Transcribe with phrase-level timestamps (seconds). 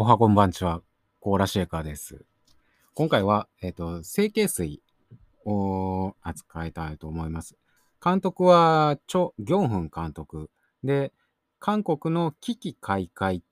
[0.00, 0.80] おはこんばんちは、
[1.18, 2.24] コーラシェーカーです。
[2.94, 4.80] 今回は、えっ、と、成形水
[5.44, 7.56] を扱いたいと思います。
[8.00, 10.50] 監督は、チョ・ギョンフン監督
[10.84, 11.12] で、
[11.58, 13.42] 韓国の危機開会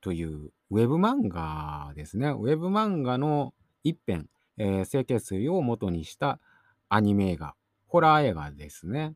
[0.00, 2.30] というウェブ漫画ですね。
[2.30, 3.54] ウェブ漫画の
[3.84, 6.40] 一編、えー、成形水を元にした
[6.88, 7.54] アニメ映画、
[7.86, 9.14] ホラー映画ですね。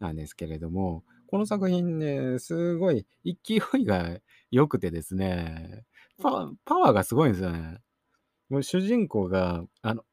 [0.00, 5.84] なんですけれども、この作品ね、すごい勢いが良くてですね、
[6.22, 7.78] パパワーがすごいんですよね。
[8.48, 10.04] もう主人公が、あの、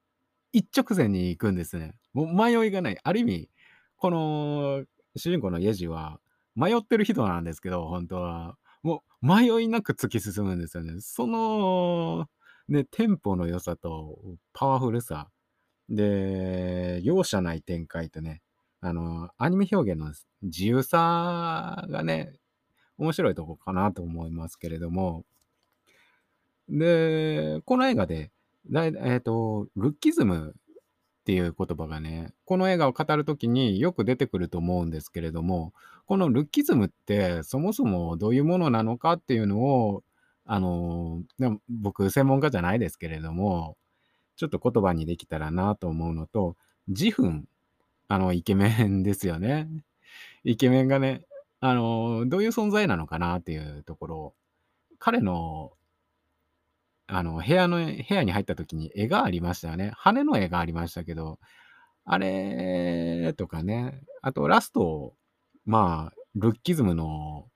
[0.54, 1.96] 一直線に行くんですね。
[2.14, 2.98] もう迷いがない。
[3.04, 3.50] ある意味、
[3.98, 4.86] この
[5.16, 6.20] 主人公のイェジは
[6.56, 8.58] 迷ってる人なんですけど、本当は。
[8.84, 11.00] もう迷いなく突き進むんですよね。
[11.02, 12.28] その、
[12.68, 14.18] ね、テンポの良さと
[14.54, 15.30] パワフルさ。
[15.90, 18.42] で、容赦ない展開とね、
[18.80, 22.34] あの、アニメ表現の自由さがね、
[22.98, 25.26] 面白いとこかなと思いますけれども、
[26.72, 28.32] で、この映画で、
[28.70, 30.56] だいえっ、と、ルッキズム
[31.22, 35.74] っていう言葉がね、この映画を語るときによく出てくると思うんですけれども、
[36.08, 40.04] このルッキズムってそもそもどういうものなのかっていうのを、
[40.46, 43.78] あの、でも僕専門家じゃないですけれども、
[44.36, 46.56] ちょっと言葉にできたらなと思うのと、
[46.88, 47.44] 自憤、
[48.08, 49.70] あの、イケメンですよね。
[50.44, 51.22] イケメンがね、
[51.60, 54.34] あの、どういう存在なのかなっていうところ、
[54.98, 55.74] 彼の、
[57.14, 59.92] あの、部屋の、部屋に入った時に絵がありましたよね。
[59.98, 61.40] 羽の絵がありましたけど、
[62.06, 65.14] あれとかね、あとラスト、
[65.66, 67.50] まあ、ルッキズムの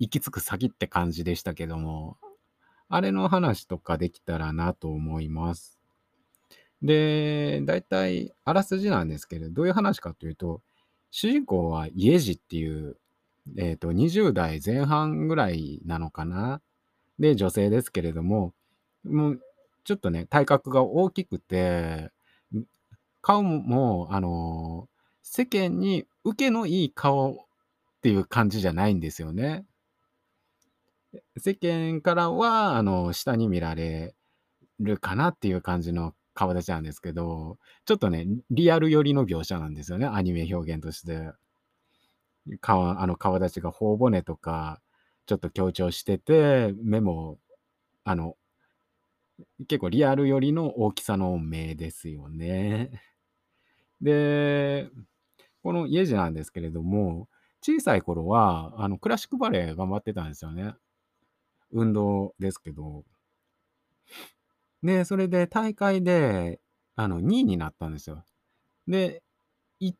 [0.00, 2.18] 行き着く先って感じでしたけども、
[2.88, 5.78] あれの話とかできたらなと思います。
[6.82, 10.62] で、大体、あらすじなんですけど、どういう話かというと、
[11.12, 12.96] 主人公はイエジっていう、
[13.56, 16.60] えっ、と、20代前半ぐらいなのかな。
[17.20, 18.52] で、女性ですけれども、
[19.04, 19.40] もう、
[19.84, 22.10] ちょっとね、体格が大きくて、
[23.22, 24.88] 顔も、あの、
[25.22, 27.36] 世間に受けのいい顔っ
[28.02, 29.64] ていう感じじゃないんですよね。
[31.38, 34.14] 世間からは、あの、下に見られ
[34.80, 41.32] るかなっていう感じの顔立ちなんですけど、ちょっとね、リアル寄りの描写なんですよね、アニメ表現として。
[42.60, 44.80] 顔あの顔立ちが頬骨とか、
[45.26, 47.38] ちょっと強調してて、目も、
[48.04, 48.36] あの、
[49.68, 53.02] 結構リアル寄りの大きさの目ですよね。
[54.00, 54.88] で、
[55.62, 57.28] このイエジなんですけれども、
[57.62, 60.74] 小さい頃は、あの、クラシックバレエ頑張ってたんですよね。
[61.72, 63.04] 運動ですけど。
[64.82, 66.60] で、それで大会で、
[66.96, 68.24] あの、2位になったんですよ。
[68.88, 69.22] で、
[69.78, 69.94] イ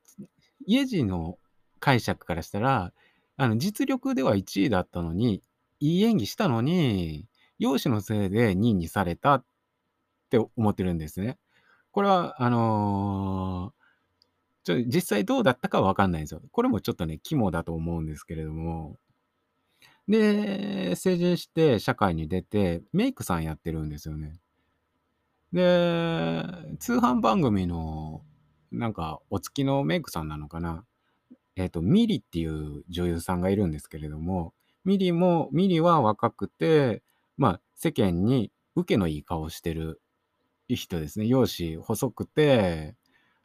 [0.76, 1.38] エジの
[1.78, 2.92] 解釈からしたら、
[3.36, 5.42] あの、実力では1位だったのに、
[5.80, 7.26] いい演技したのに、
[7.60, 9.44] 容姿のせいで2位にされたっ
[10.30, 11.38] て思ってるんですね。
[11.92, 13.72] これは、あの
[14.64, 16.42] ちょ実際どうだったかわかんないんですよ。
[16.52, 18.98] これもちょっとね、肝だと思うんですけれども。
[20.08, 24.40] で、成人して社会に出て、メイクさんやってるんですよね。
[25.52, 26.42] で、
[26.78, 28.22] 通販番組の、
[28.72, 30.84] なんか、お付きのメイクさんなのかな。
[31.56, 34.54] えっ、と、ミリっていう女優さんがいるんですけれども、
[34.84, 37.02] ミリも、ミリは若くて、
[37.36, 40.00] まあ、世間に受けのいい顔してる
[40.68, 41.26] 人ですね。
[41.26, 42.96] 容姿細くて、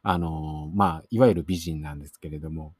[0.02, 2.74] あの、まあ、いわゆる美人なんですけれども、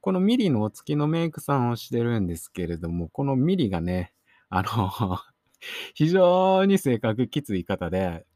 [0.00, 4.12] このミリのお付きのメイクさんをしてるんですけれども、このミリがね、
[4.48, 5.18] あの、
[5.94, 8.26] 非常に性格きつい方で、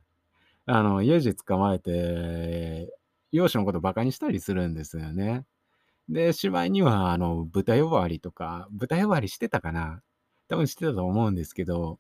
[0.67, 2.95] あの、イエジ捕まえて、
[3.33, 5.47] 容姿のことバカにしたりするんですよね。
[6.09, 10.03] で、しまいには、あの、豚呼ばわりとか、豚呼ばわりしてたかな
[10.49, 11.99] 多分してたと思うんですけど、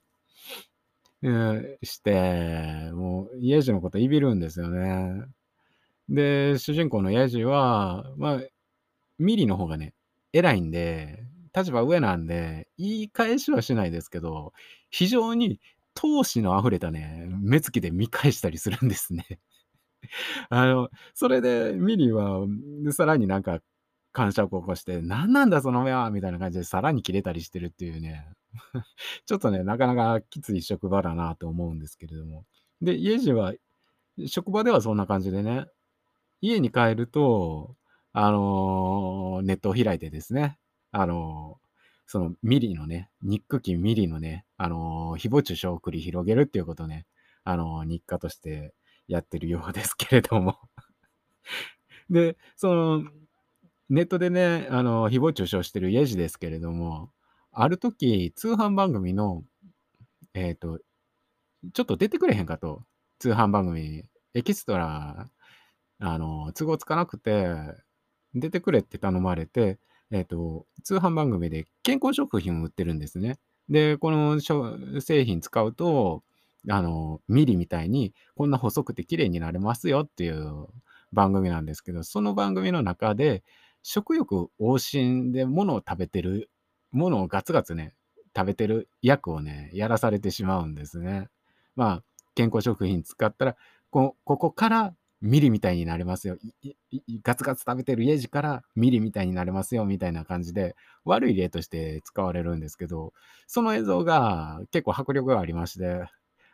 [1.83, 5.25] して、もう、イエジのこといびるんですよね。
[6.09, 8.41] で、主人公のイエジは、まあ、
[9.19, 9.95] ミリの方がね、
[10.33, 11.25] 偉いんで、
[11.57, 14.53] 立場上なんで、言い返しはしないですけど、
[14.91, 15.61] 非常に
[15.97, 19.27] 闘志の溢れたね、目つきで見返したりするんですね。
[20.51, 22.47] あの、それでミリは、
[22.93, 23.61] さらになんか
[24.13, 28.27] 感触を起こして、何なんだその目はみたいな感じでさらに切れたりしてるっていうね。
[29.27, 32.45] ちょっとね、なかなかきつい職場だなと思うんですけれども。
[32.81, 33.55] で、イエジは、
[34.27, 35.67] 職場ではそんな感じでね、
[36.41, 37.77] 家に帰ると、
[38.17, 40.59] あのネットを開いてですね、
[40.93, 41.59] あの
[42.07, 47.07] そのミリのね、ニック期ミリのね、あの誹謗中傷を繰り広げるっていうことをね、
[47.43, 48.73] あの日課として
[49.09, 50.59] やってるようですけれども。
[52.09, 53.05] で、その、
[53.89, 57.11] ネットでね、あの、誹謗中傷してるイエジですけれども、
[57.55, 59.45] ある時、通販番組の、
[60.35, 60.81] えっ、と、
[61.75, 62.85] ちょっと出てくれへんかと。
[63.19, 64.05] 通販番組。
[64.35, 65.31] エキストラ、
[66.01, 67.47] あの、都合つかなくて、
[68.35, 69.79] 出てくれって頼まれて、
[70.11, 73.39] えっ、と、通販番組で健康食品を売ってるんですね。
[73.69, 74.41] で、この
[75.01, 76.23] 製品使うと、
[76.69, 80.67] あの、ミリみたいにこんな細くて綺麗になれますよっていう
[81.13, 83.45] 番組なんですけど、その番組の中で、
[83.83, 86.51] 食欲旺盛でものを食べてる、
[86.95, 87.95] ものをガツガツね、
[88.37, 91.29] 食べてる役をね、やらされてしまうんですね。
[91.77, 92.03] まあ、
[92.35, 93.57] 健康食品使ったら、
[93.91, 96.37] こここからミリみたいになれますよ。
[97.23, 103.13] ガツガツ食べてるイエジからミリみたいになれますよみたいな感じで、悪い例として使われるんですけど、
[103.47, 106.07] その映像が結構迫力がありまして、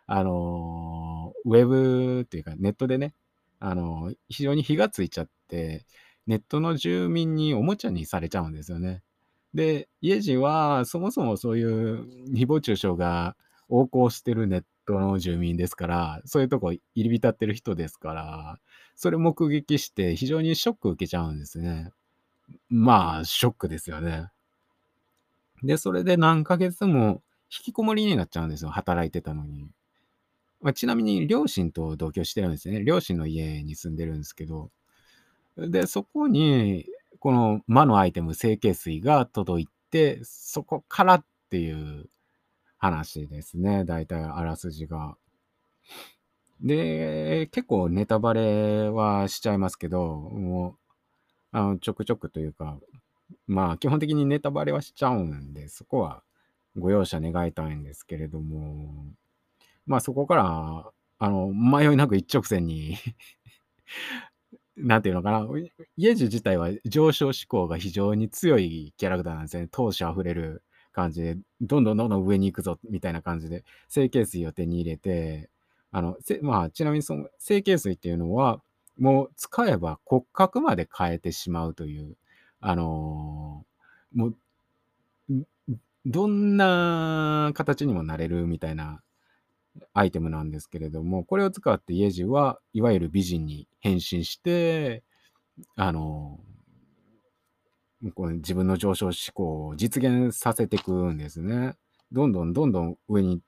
[0.07, 3.15] あのウェブっていうかネットでね、
[3.61, 5.87] あの非常に火がついちゃって、
[6.27, 9.03] ネットの住民におもちゃにされちゃうんですよね。
[9.55, 13.37] で、イエジはそもそもそういう誹謗中傷が
[13.69, 18.61] 横行してるネットの住民ですから、そういうとこ入り浸ってる人ですから、
[18.95, 21.91] それ目撃して非常にショック受けちゃうんですね。
[22.69, 24.29] まあ、ショックですよね。
[25.63, 28.71] で、それで何ヶ月も引きこもりになっちゃうんですよ。
[28.71, 29.69] 働いてたのに。
[30.61, 32.85] まあ、ちなみに両親と同居してるんですね。
[32.85, 34.71] 両親の家に住んでるんですけど。
[35.57, 36.87] で、そこに、
[37.21, 42.09] この魔のアイテム、整形水が届いて、そこからっていう
[42.79, 43.85] 話ですね。
[43.85, 45.17] 大体あらすじが。
[46.63, 50.77] で、結構ネタバレはしちゃいますけど、も
[51.53, 52.79] う、あの、ちょくちょくというか、
[53.47, 56.23] まあ、基本的にネタバレはしちゃうんで、そこは
[56.79, 59.05] ご容赦願いたいんですけれども、
[59.87, 62.97] まあそこから、あの、迷いなく一直線に
[64.83, 65.47] なんていうのかな、
[65.97, 69.69] イエジ自体は上昇志向が非常に強いキャラクターなんですね。
[69.71, 70.63] 闘志あふれる
[70.93, 75.51] 感じで、どんどんどんどん上に行くぞ、みたいな感じで、整形水を手に入れて、
[75.93, 78.61] あの、まあ、ちなみにその整形水っていうのは、
[78.99, 82.17] もう使えば骨格まで変えてしまうという、
[82.61, 84.37] あのー、もう、
[86.07, 89.03] どんな形にもなれるみたいな
[89.93, 95.03] アイテムなんですけれども、これを使ってイエジはいわゆる美人に変身して、
[95.77, 96.41] あの、
[98.15, 101.75] これ自分の上昇志向を実現させていくんですね。
[102.13, 103.41] どんどんどんどん上に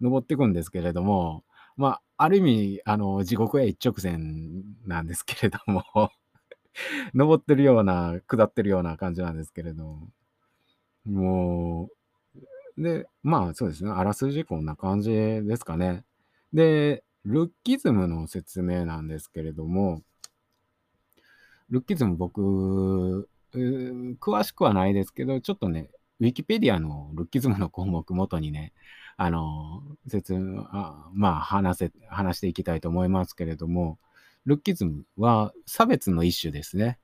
[0.00, 1.44] 登っていくんですけれども、
[1.76, 5.84] まあ、ある意味、あの、地獄へ一直線なんですけれども
[7.14, 9.98] 登ってるような、下ってるような感じなんですけれど
[11.04, 11.96] も、う、
[12.78, 13.90] で、まあそうですね。
[13.90, 16.04] あらすじこんな感じですかね。
[16.52, 20.02] で、ルッキズムの説明なんですけれども、
[21.68, 25.90] ルッキズム僕、詳しくはないですけど、ちょっとね、
[26.20, 28.72] ウィキペディアのルッキズムの項目元にね、
[29.16, 30.34] あの、説
[30.70, 33.98] あまあ話せ、話していきたいと思いますけれども、
[34.46, 36.98] ルッキズムは差別の一種ですね。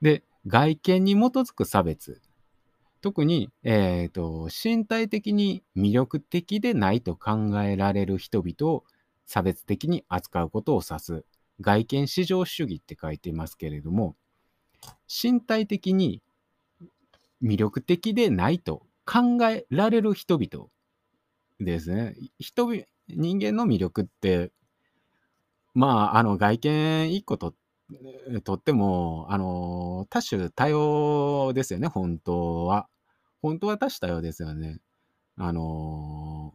[0.00, 2.20] で、外見に基づく差別
[3.06, 8.84] 特に、えっ、と、身体的に魅力的でないと考えられる人々を
[9.26, 11.24] 差別的に扱うことを指す
[11.60, 14.16] 外見至上主義って書いていますけれども、
[15.06, 16.20] 身体的に
[17.40, 20.66] 魅力的でないと考えられる人々
[21.60, 22.16] ですね。
[22.40, 22.66] 人
[23.06, 24.50] 人間の魅力って、
[25.74, 27.54] まあ、あの外見一個と
[28.42, 32.88] とっても、あの、多種多様ですよね、本当は。
[33.46, 34.80] 本当は多種多様ですよね。
[35.36, 36.54] あの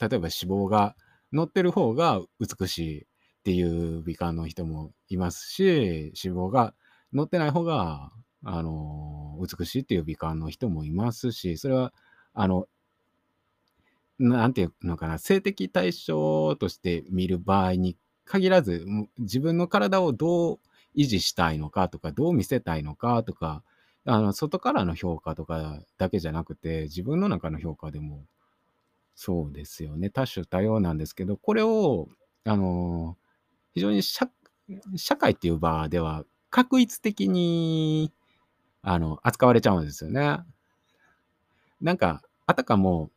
[0.00, 0.94] ー、例えば脂肪が
[1.32, 3.06] 乗ってる方が美しいっ
[3.42, 6.74] ていう美観の人もいますし、脂肪が
[7.12, 8.12] 乗ってない方が、
[8.44, 11.92] あのー、美しいっていう美観の人もいますし、それは、
[12.34, 12.68] あの、
[14.18, 18.86] なんていうのかな、性的対象として見る場合に限らず、
[19.18, 20.58] 自分の体をどう
[20.94, 23.64] 維持したいのかとか、どう見せたいのかとか、
[24.04, 28.24] あの、外からの評価とかだけじゃなくて、自分の中の評価でも
[29.14, 30.10] そうですよね。
[30.10, 32.08] 多種多様なんですけど、これを、
[32.44, 33.16] あの、
[33.74, 34.28] 非常に社
[35.18, 38.12] 会っていう場では、確一的に、
[38.82, 40.40] あの、扱われちゃうんですよね。
[41.80, 43.10] なんか、あたかも、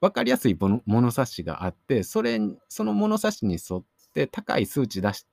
[0.00, 5.26] 分かりやすい物差しがあって、それ、その物差しに沿って高い数値出し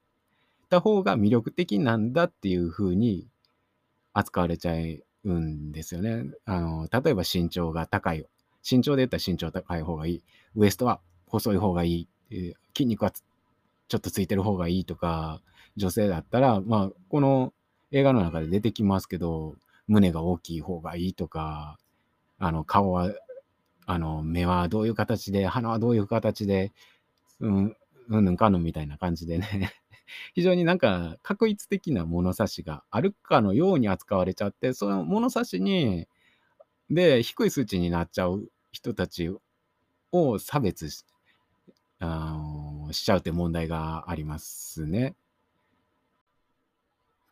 [0.69, 3.27] た方が魅力的なんだっていうふうに
[4.13, 4.73] 扱われちゃ
[5.23, 6.25] うんですよね。
[6.45, 8.25] あの、例えば身長が高い。
[8.69, 10.23] 身長で言ったら身長高い方がいい。
[10.55, 12.53] ウエストは細い方がいい。
[12.75, 15.41] 筋肉はちょっとついてる方がいいとか、
[15.75, 17.53] 女性だったら、まあ、この
[17.91, 19.55] 映画の中で出てきますけど、
[19.87, 21.77] 胸が大きい方がいいとか、
[22.39, 23.11] あの、顔は
[23.85, 26.71] あの、目はどういう形で、鼻はどういう形で、
[27.39, 27.77] うん、
[28.09, 29.73] うんぬんかんぬんみたいな感じでね
[30.33, 36.07] 非常になんか画一的な物差しがあるかのように扱われちゃって、その物差しに
[36.89, 39.31] で、低い数値になっちゃう人たち
[40.11, 41.05] を差別し
[41.99, 42.37] あ、
[42.91, 45.15] しちゃうって問題がありますね。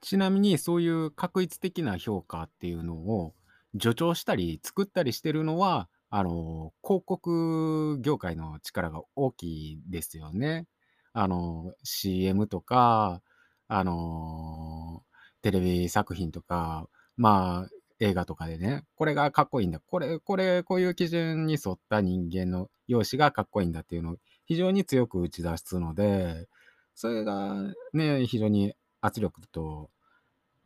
[0.01, 3.35] ちなみにそういう画一的な評価っていうのを
[3.79, 10.65] 助長したり作ったりしてるのは、あの、広告業界の力が大きいですよね。
[11.13, 13.21] あの、CM とか、
[13.67, 15.03] あの、
[15.41, 16.87] テレビ作品とか、
[17.17, 19.79] まあ、映画とかでね、これがかっこいいんだ。
[19.79, 26.47] これ、これ、こういう基準に沿った人間の容姿がかっこいいんだっていうのを非常に強く打ち出すので、
[26.95, 27.55] それが
[27.93, 29.89] ね、非常に圧力と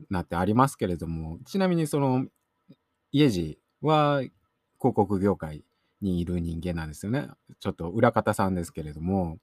[0.10, 2.25] なってありますけれども、ちなみにその、
[3.12, 4.22] 家路は
[4.80, 5.64] 広告業界
[6.02, 7.28] にいる人間なんですよね。
[7.60, 9.40] ちょっと裏方さんですけれども、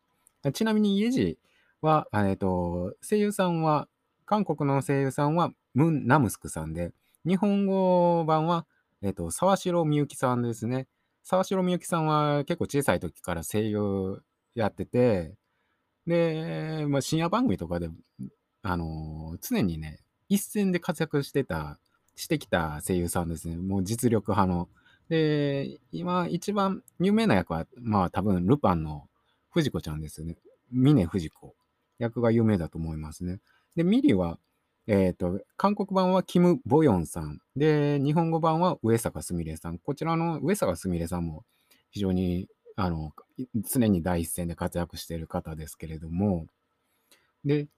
[0.51, 1.39] ちなみに家路
[1.81, 3.89] は、えっと、声優さんは、
[4.25, 6.93] 韓国の声優さんはムン・ナムスクさんで、
[7.25, 8.67] 日本語版は、
[9.03, 10.89] えっと、沢城みゆきさんですね。
[11.23, 14.23] 沢城みゆきさんは結構小さい時から声優
[14.55, 15.35] やってて、
[16.07, 17.91] で、まあ、深夜番組とかで、
[18.63, 21.79] あのー常にね、一線で活躍してた、
[22.17, 23.57] してきた声優さんですね。
[23.57, 24.69] もう実力派の。
[25.09, 29.09] で、今一番有名な役は、まあ多分ルパンの
[29.53, 30.37] 藤子ちゃんですよね。
[30.71, 31.55] 峰藤子。
[31.99, 33.39] 役が有名だと思いますね。
[33.77, 34.39] で、ミリは、
[34.87, 37.39] えっと、韓国版はキム・ボヨンさん。
[37.55, 39.79] で、日本語版は上坂すみれさん。
[39.79, 41.45] こちらの上坂すみれさんも
[41.91, 43.13] 非常に、あの、
[43.55, 46.47] 常に第一線で活躍している方ですけれども、
[47.45, 47.69] で、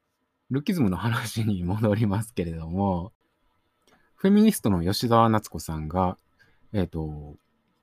[0.50, 3.12] ルキズムの話に戻りますけれども、
[4.14, 6.16] フェミニストの吉沢夏子さんが、
[6.72, 7.36] えっ、と、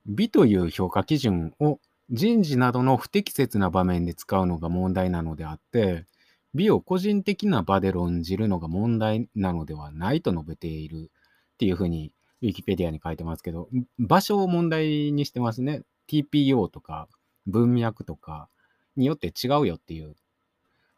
[0.06, 1.78] 美という評価基準を
[2.12, 6.06] 人事などの不適切な場面で使うのが問題なのであって、
[6.54, 11.10] 美を個人的な場で論じるのが問題なのではないと述べている
[11.54, 15.82] っていうふうに、ウィキペディアに書いてますけど、場所を問題にしてますね。
[16.08, 17.08] TPO とか
[17.46, 18.48] 文脈とか
[18.96, 20.14] によって違うよっていう。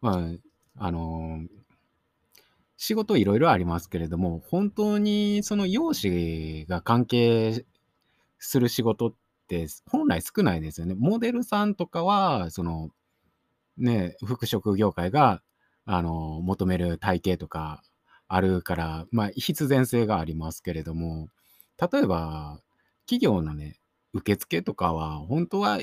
[0.01, 1.65] まあ、あのー
[2.77, 7.65] 仕事いろいろありますけれども、本当にその容姿が関係
[8.39, 9.15] する仕事っ
[9.47, 10.95] て本来少ないですよね。
[10.97, 12.91] モデルさんとかは、その、
[13.77, 15.43] ね、服飾業界が、
[15.87, 17.83] あの、求める体型とか
[18.29, 21.29] あるから、まあ、必然性がありますけれども、
[21.93, 22.61] 例えば、
[23.07, 23.79] 企業のね、
[24.13, 25.81] 受付とかは、本当は、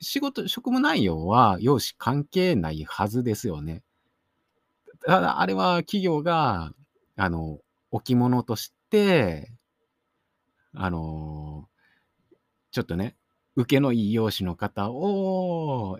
[0.00, 3.82] 仕事、職務内容は容姿関係ないはずですよね。
[5.06, 6.72] ただ、あれは企業が、
[7.16, 7.58] あの、
[7.90, 9.52] 置物として、
[10.74, 11.47] あの、
[12.78, 13.16] ちょっとね、
[13.56, 15.98] 受けのいい容姿の方を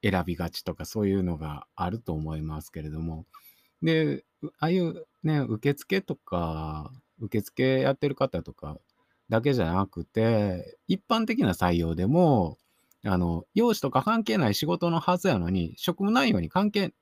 [0.00, 3.26] 選びがちとか、そういうのがあると思いますけれども。
[3.82, 4.24] で、
[4.60, 8.78] ああいうね、受付とか、受付やってる方とか
[9.28, 12.58] だけじゃなくて、一般的な採用でも、
[13.04, 16.94] あの、容姿とか関係ない仕事のはずやのに、職務内容に関係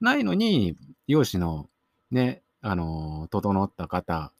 [0.00, 0.76] ないのに、
[1.06, 1.70] 容姿の
[2.10, 4.32] ね、あの、整った方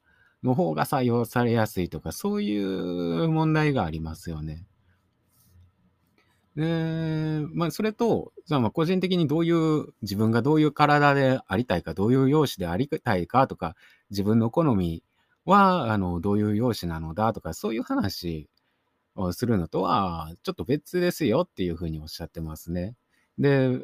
[0.44, 4.66] の方が採用されやすいとか、そういう問題がありますよね。
[6.54, 13.74] で、まあ、それと、そのまあ個人的にどういう、自分がどういう体でありたいか、どういう容姿でありたいかとか、
[14.10, 15.02] 自分の好み
[15.46, 18.48] は、あの、どういう容姿なのだとか、そういう話
[19.16, 22.94] をするのとは、ちょっと別ですよっていうふうにおっしゃってますね。
[23.38, 23.80] で、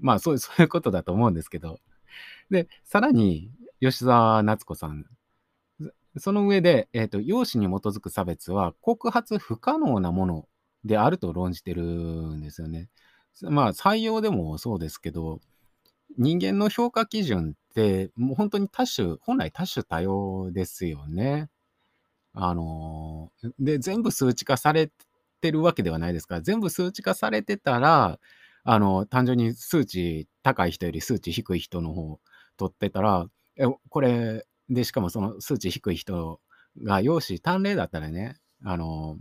[0.00, 1.80] まあ、そうそういうことだと思うんですけど。
[2.50, 3.50] で、さらに、
[3.80, 5.06] 吉沢夏子さん。
[6.18, 10.48] その上で、えっ、と、容姿に基づく差別は告発不可能なもの
[10.84, 12.88] であると論じてるんですよね。
[13.42, 15.40] まあ、採用でもそうですけど、
[16.18, 21.48] 人間の評価基準って、もう本当に多種、本来多種多様ですよね。
[22.34, 24.90] あのーで、全部数値化され
[25.40, 28.18] てるわけではないですから、全部数値化されてたら、
[28.64, 32.20] あの、単純に数値高い人より数値低い人の方
[32.56, 36.40] 取ってたら、え、これ、で、しかもその数値低い人
[36.82, 39.18] が容姿端麗だったらね、あの、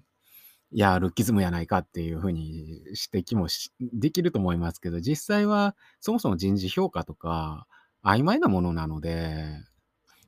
[0.71, 2.79] いや、ルッキズムやないかっていうふうに
[3.13, 3.47] 指摘も
[3.93, 7.67] できると思いますけど、実際はそもそも人事評価とか
[8.03, 9.45] 曖昧なものなので、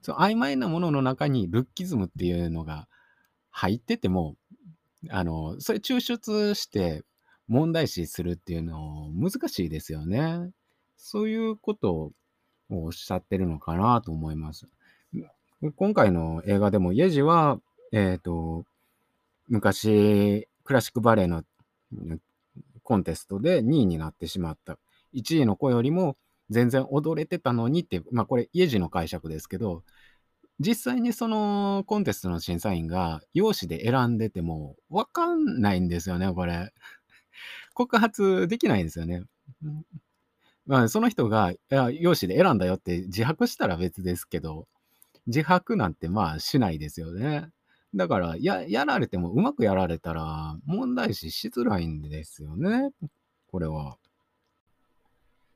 [0.02, 2.88] その曖昧なものの中にルッキズムっていうのが
[3.50, 4.36] 入ってても、
[5.10, 7.04] あの、それ抽出して
[7.48, 10.52] 問題視するっていうの難しいですよね。
[10.98, 12.12] そういうことを
[12.70, 14.68] おっしゃってるのかなと思います。
[15.76, 17.60] 今回の映画でもイェジは、
[17.92, 18.64] えっ、と、
[19.48, 21.44] 昔クラシックバレエの、
[22.84, 24.78] コンテストで2位になってしまった。
[25.16, 26.16] 1位の子よりも
[26.50, 29.84] 全然踊れてたのにって、まあこれ、家路の解釈ですけど、
[30.60, 36.72] 実際にそのコンテストの審査員が容姿で選んでてもわかんないんですよね、これ。
[37.74, 39.24] 告発できないんですよね。
[40.68, 44.68] まあ、その人が、いや、容姿で選んだよって自白したら別ですけど、
[45.28, 47.50] 自白なんてまあしないですよね。
[47.96, 52.92] だから、や、やられてもうまくやられたら問題視しづらいんですよね。
[53.48, 53.98] これは。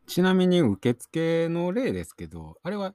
[0.07, 2.93] ちなみに受付の例ですけど、あれは、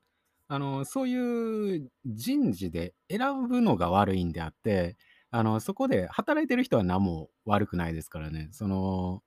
[0.48, 4.96] あの、そういう人事で選ぶのが悪いんであって、
[5.30, 8.48] あの、そこで働いてる人は何も悪くないですからね。
[8.52, 9.22] その、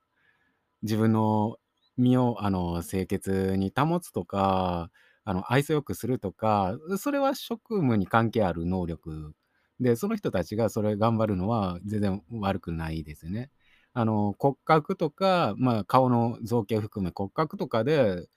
[0.83, 1.57] 自分の
[1.97, 4.91] 身を、あの、清潔に保つとか、
[5.29, 9.35] あの、愛想よくするとか、それは職務に関係ある能力
[9.79, 13.51] で、その人たちがそれ頑張るのは全然悪くないですね。
[13.93, 18.27] あの、骨格とか、まあ、顔の造形含め骨格とかで、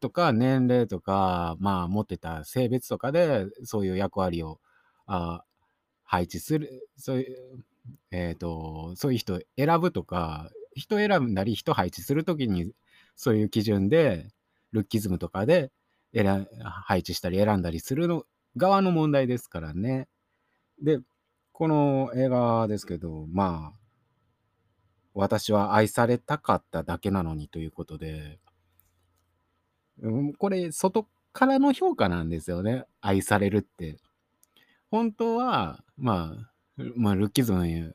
[0.00, 4.60] とか年齢とか、まあ、持ってた性別とかで、そういう役割を、
[5.06, 5.44] あ
[6.04, 7.64] 配置する、そういう、
[8.10, 12.74] えっと、そういう人選ぶとか、人選んだり人配置するときに、
[13.16, 14.28] そういう基準で、
[14.72, 15.70] ルッキズムとかで
[16.14, 18.24] 配置したり選んだりするの
[18.56, 20.08] 側の問題ですからね。
[20.82, 21.00] で、
[21.52, 23.78] この映画ですけど、まあ、
[25.14, 28.38] 私は愛されたかっただけなのにということで、
[30.38, 32.84] これ、外からの評価なんですよね。
[33.00, 33.98] 愛されるって。
[34.90, 36.34] 本当は、ま
[36.78, 37.94] あ、まあ、ルッキズム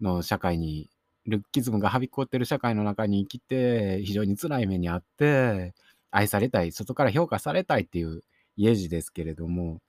[0.00, 0.90] の社会に、
[1.26, 5.74] ルッキズムがはびこってる社会の中に生きて、非常に辛い目にあって、
[6.14, 8.24] 愛されたい、外から評価されたいっていう
[8.56, 9.80] イエジですけれども、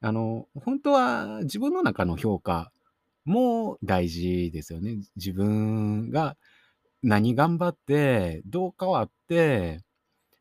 [0.00, 2.72] あの、本当は自分の中の評価
[3.24, 4.98] も大事ですよね。
[5.16, 6.36] 自分が
[7.02, 9.80] 何頑張って、どう変わって、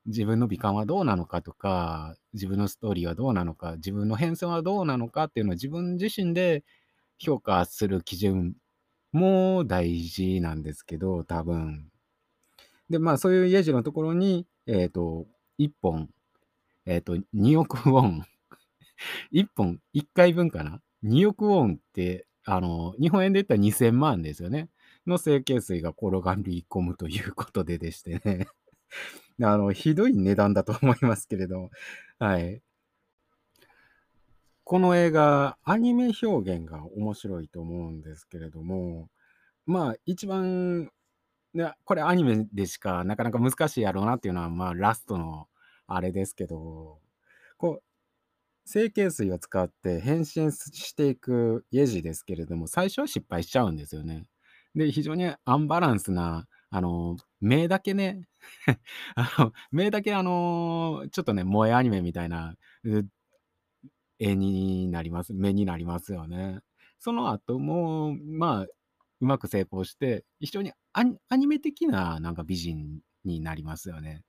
[0.07, 6.63] 自分の美観はどうなのかとか、自分のストーリーはどうなのか、自分の変遷はどうなのかっていうのを自分自身で
[7.19, 8.55] 評価する基準
[9.13, 11.91] も大事なんですけど、多分。
[12.89, 15.25] で、まあそういうイエジのところに、えっ、と、
[15.59, 16.09] 1本、
[16.85, 18.23] えっ、と、2億ウォン。
[19.33, 24.69] 1本、1回分かな ?2 億ウォンって、あの、日本円で言ったら2000万ですよね。
[25.07, 28.47] の成形水が転がり込むということででしてね。
[29.43, 31.71] あの、ひどい値段だと思いますけれども、
[32.19, 32.61] はい。
[34.63, 39.09] この映画、アニメ表現が面白いと思うんですけれども、
[39.67, 40.91] まあ、一番、
[41.55, 45.47] ね、これアニメでしかなかなか難しいやろうなっていうのは、まあ、ラストの
[45.87, 46.99] あれですけど、
[47.57, 47.83] こう、
[48.65, 54.25] 成形水を使って変身していくイエジですけれども、最初は失敗しちゃうんですよね。
[54.75, 58.27] で、非常にアンバランスな、あの、目だけね、
[59.15, 62.55] あの、目だけあの、ちょっとね、萌えアニメみたいな、
[64.19, 66.59] 絵になります目になりますよね。
[66.99, 68.67] その後も、まあ、
[69.21, 71.03] うまく成功して、非常にア
[71.35, 74.23] ニメ的ななんか美人になりますよね。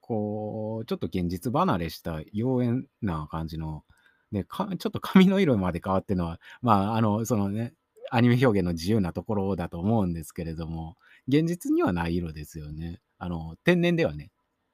[0.00, 3.84] こう、ちょっと現実離れした妖艶な感じの、
[4.30, 7.74] ね、かちょっと髪の色まで変わってるのは、まあ、あの、そのね、
[8.10, 13.00] アニメ表現の自由なところだと思うんですけれども、現実にはない色ですよね。
[13.18, 14.30] あの、天然ではね、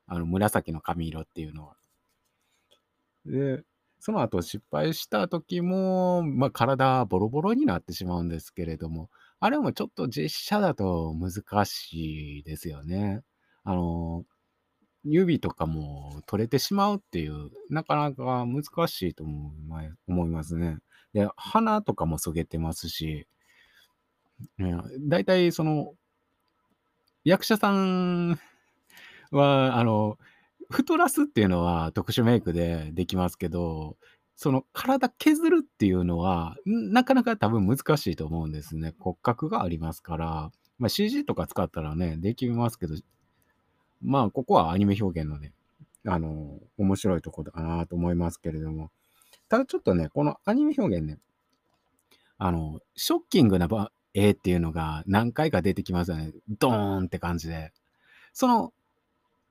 [0.06, 1.76] あの、紫の髪色っていうのは。
[3.24, 3.62] で、
[4.00, 9.10] その後失敗した時も、まあ、体ボロボロになってしまうんですけれども、
[9.44, 13.22] あれもちょっと実写だと難しいですよね。
[13.64, 14.24] あの、
[15.02, 20.78] 指とかも取れてしまうっていう、なかなか難しいと思いますね。
[21.12, 23.26] で、鼻とかもそげてますし、
[25.08, 25.94] 大体その、
[27.24, 28.38] 役者さん
[29.32, 30.18] は、あの、
[30.70, 33.96] 太らすっていうのは特殊メイクでできますけど、
[34.42, 38.92] その体削るっていうのは、なかなか多分難しいと思うんですね。
[38.98, 40.50] 骨格がありますから、
[40.80, 42.96] まあ、CG とか使ったらね、できますけど、
[44.02, 45.52] まあ、ここはアニメ表現のね、
[46.04, 48.90] あの、面白いとこだなと思いますけれども、
[49.48, 51.20] ただちょっとね、このアニメ表現ね、
[52.36, 53.68] あの、ショッキングな
[54.12, 56.32] 絵っていうのが何回か出てきますよね。
[56.48, 57.72] ドーンって感じで。
[58.32, 58.72] その、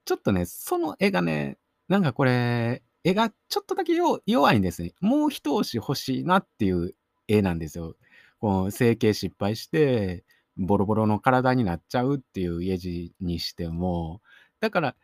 [0.04, 3.94] ちょっとね、その絵がね、なんかこれ、絵がちょっとだけ
[4.26, 4.94] 弱いんですね。
[5.02, 6.96] もう一押し欲しいなっていう
[7.28, 7.96] 絵なんですよ。
[8.40, 10.24] こう整形失敗して、
[10.58, 14.22] ボロボロの体になっちゃうっていうイエジにしても、
[14.60, 14.96] だから、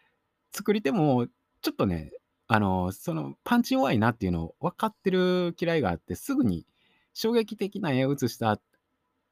[0.52, 1.28] 作り手も、
[1.62, 2.12] ちょっとね、
[2.48, 6.66] あの、そのパンチ弱いなっていうのを分かってる嫌いがあって、すぐに
[7.14, 8.60] 衝撃的な絵を写した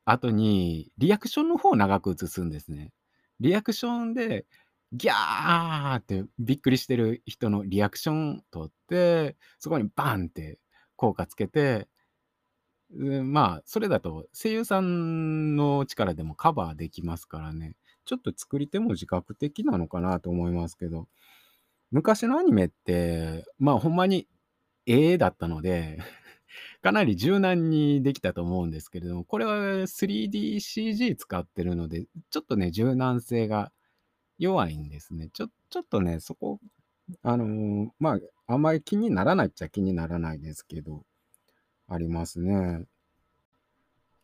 [0.06, 2.92] 後に、リアクションの方を長く映すんですね。
[3.40, 4.46] リアクションで、
[4.96, 10.60] ギャーってびっくりしてる人のリアクション取って、そこにバンって
[10.96, 11.88] 効果つけて、
[12.90, 17.76] まあ、それだと声優さんの力でもカバーできますからね。
[18.06, 21.08] ちょっと作り手も自覚的なのかなと思いますけど、
[21.92, 24.28] 昔のアニメって、まあほんまに
[24.86, 26.00] 絵だったので、
[26.82, 33.72] かなり柔軟にできたと思うんですけれども、これは 3DCG 使ってるので、ちょっとね、柔軟性が
[34.38, 35.30] 弱いんですね。
[35.34, 36.60] ちょちょっとね、そこ、
[37.24, 41.04] あのーまあ、あんまり気にならないっちゃ気にならないですけど、
[41.88, 42.86] ありますね。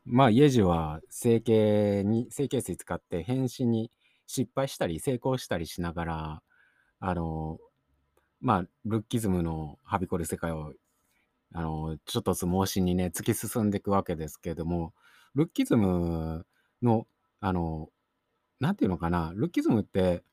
[0.06, 3.91] まあ、イエジは整形に、整形水使って変身に
[4.28, 6.43] 失敗したり成功したりしながら、
[7.00, 7.60] あの、
[8.39, 10.74] まあ、ルッキズムのはびこる世界を、
[11.54, 14.93] あの、ちょっとずつ盲信にね、突き進んでいくわけですけども、
[15.36, 16.45] ルッキズム
[16.82, 17.08] の、
[17.39, 17.89] あの、
[18.62, 20.24] なんていうのかな、ルッキズムって、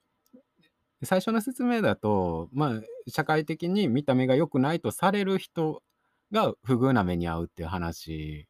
[1.02, 5.82] 最初の説明だと、まあ、社会的に見た目が良くないとされる人
[6.30, 8.46] が不遇な目に遭うっていう話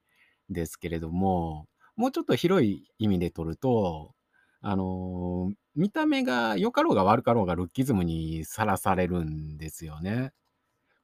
[0.51, 4.15] ですけれども、もうちょっと広い意味で取ると、
[4.63, 10.33] あの、見た目が良かろうが悪かろうがルッキズムにさらされるんですよね。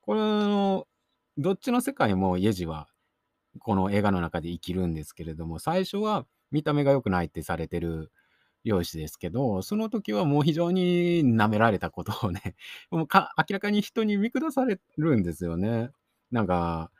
[0.02, 0.86] この、
[1.38, 2.88] どっちの世界もイエジは
[3.60, 8.10] この映画の中で生きるんですけれども、最初は見た目が良くないってされてる
[8.64, 12.56] 容姿ですけど、その時はもう非常に舐められたことをね、
[12.90, 15.90] もうか明らかに人に見下されるんですよね。
[16.30, 16.90] なんか、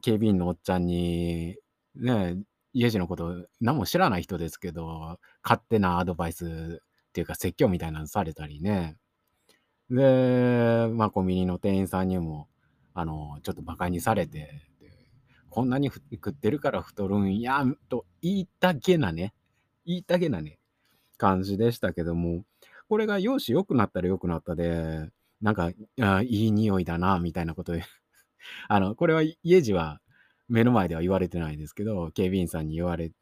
[0.00, 1.58] 警備員のおっちゃんに、
[1.94, 2.36] ね、
[2.72, 8.96] 家路のこと何も知らない人ですけど、勝手なアドバイスっていうか説教みたいなのされたりね。
[9.90, 12.48] で、まあコンビニの店員さんにも、
[12.94, 14.62] あの、ちょっと馬鹿にされて、
[15.50, 19.34] こんなに食ってるから太るんや、と言いたげなね、
[19.84, 20.58] 言いたげなね、
[21.18, 22.44] 感じでしたけども、
[22.88, 25.70] これが容姿良くなったら良くなったで、なんか、
[26.00, 27.84] あいい匂いだな、みたいなことで
[28.68, 30.00] あの、これは家路は
[30.48, 33.12] 目の前では言われてないですけど、警備員さんに言われ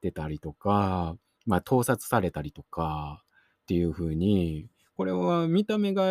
[0.00, 3.22] てたりとか、まあ、盗撮されたりとか
[3.62, 6.04] っていう風に、これは見た目が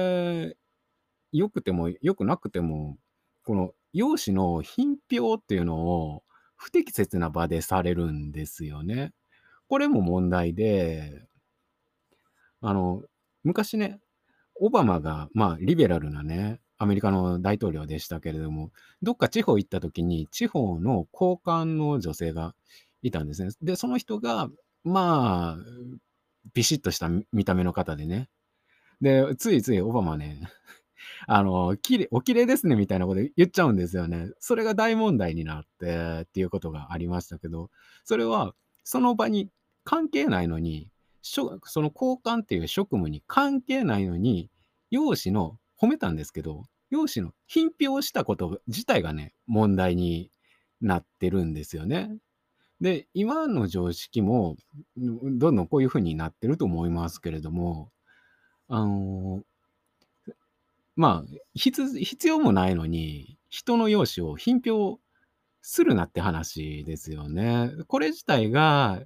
[1.32, 2.98] 良くても良くなくても、
[3.44, 6.24] この容姿の品評っていうのを
[6.56, 9.14] 不適切な場でされるんですよね。
[9.68, 11.28] これも問題で、
[12.62, 13.04] あの、
[13.44, 14.00] 昔ね、
[14.56, 22.56] オバマが、まあ、リベラルなね、アメリカの大統領でしたけれども、どっか地方行った時に、地方の高官の女性が
[23.02, 23.52] いたんですね。
[23.62, 24.50] で、その人が、
[24.84, 25.64] まあ、
[26.54, 28.30] ビシッとした見た目の方でね。
[29.02, 30.42] で、ついついオバマね、
[31.28, 34.32] あの、きれお綺麗ですねみたいなこと言っちゃうんですよね。
[34.40, 37.70] それが大問題になってっていうことがありましたけど、
[38.04, 39.50] それはその場に
[39.84, 40.90] 関係ないのに、
[41.30, 44.50] その交換っていう職務に関係ないのに、
[44.90, 50.32] 容姿の褒めたんですけど、容姿の品評したこと自体がね、問題に
[50.82, 52.18] なってるんですよね。
[52.82, 54.56] で、今の常識も、
[54.98, 57.92] どんどんこういうふうになってると思いますけれども、
[58.68, 59.44] あの
[60.96, 65.00] まあ、必要もないのに、人の容姿を品評
[65.62, 67.72] するなって話ですよね。
[67.88, 69.02] これ自体が、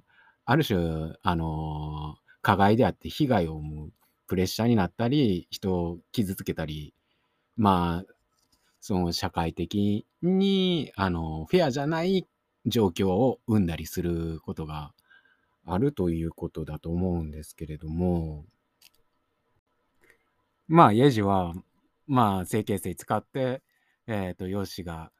[0.46, 3.92] ある種、あの加害であって被害を生む
[4.26, 6.94] プレッシャーになったり、人を傷つけたり、
[7.56, 8.14] まあ、
[8.80, 12.26] その社会的に、あの、フェアじゃない
[12.66, 14.92] 状況を生んだりすることが
[15.66, 18.44] あるということだと思うんですけれども、
[20.68, 21.54] まあ、イェジは、
[22.06, 23.62] まあ、整形性使って、
[24.06, 25.10] えっ、と、容姿が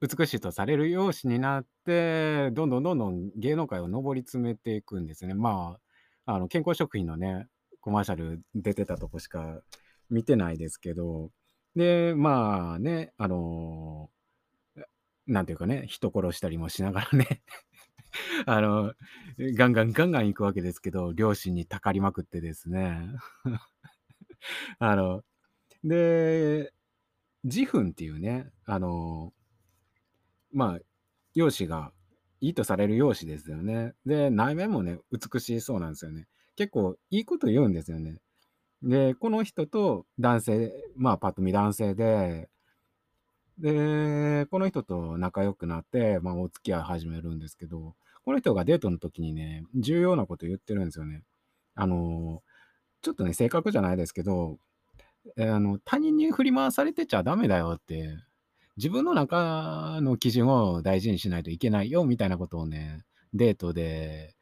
[0.00, 5.34] 美しいとされる容姿になって、どんどんどんどん芸能界を上り詰めていくんですね。
[5.34, 5.78] ま
[6.26, 7.46] あ、あの、健康食品のね、
[7.80, 9.60] コマーシャル出てたとこしか
[10.10, 11.30] 見てないですけど、
[11.74, 14.10] で、まあね、あの
[15.26, 17.42] なんていうかね、人殺したりもしながらね
[18.46, 18.94] あの、
[19.38, 22.98] ガンガンガンガン行くわけですけど、両親にたかりまくってですね
[24.78, 25.22] あの、
[25.84, 26.72] で、
[27.44, 29.32] 自憤っていうね、あの、
[30.52, 30.78] まあ、
[31.34, 31.92] 容姿が
[32.40, 33.94] いいとされる容姿ですよね。
[34.06, 36.26] で、内面もね、美しいそうなんですよね。
[36.56, 38.20] 結構いいこと言うんですよね。
[38.82, 42.48] で、この人と男性、まあ、パッと見男性で、
[43.58, 51.22] で、この人と仲良くなって、まあ、お付き合い始めるんですけど、この人がデートの時にね、重要なこと言ってるんですよね。
[51.74, 52.42] あの、
[53.02, 54.58] ちょっとね、正確じゃないですけど、
[55.36, 58.16] あの、他人に振り回されてちゃダメだよって、
[58.78, 64.36] 自分の中の基準を大事にしないといけないよみたいなことをね、デートで、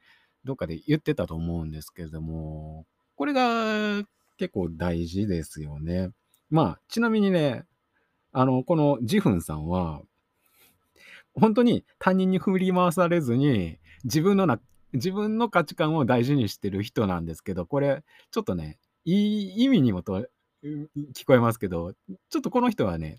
[0.45, 2.85] どっかで言ってたと思うんですけれども、
[3.17, 4.05] これが
[4.37, 6.11] 結構大事ですよね。
[6.51, 7.65] まあ、ちなみにね、
[8.31, 10.03] あの、このジフンさんは、
[11.35, 14.61] 本当に他人に振り回されずに、自分のな
[14.93, 20.29] 自分の価値観を大事にしてる人なんですけど、これ、ちょっとね、いい意味にもと
[20.63, 21.95] 聞こえますけど、
[22.29, 23.17] ちょっとこの人はね、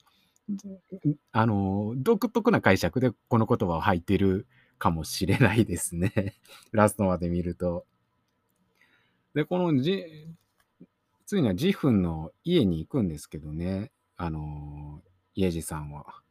[1.31, 6.35] あの、独特な解釈でこの言葉を吐いてるかもしれないですね。
[6.71, 7.85] ラストまで見ると。
[9.33, 10.03] で、このじ、
[11.25, 15.01] ついにはジフンの家に行くんですけどね、あの、
[15.35, 16.21] 家治さんは。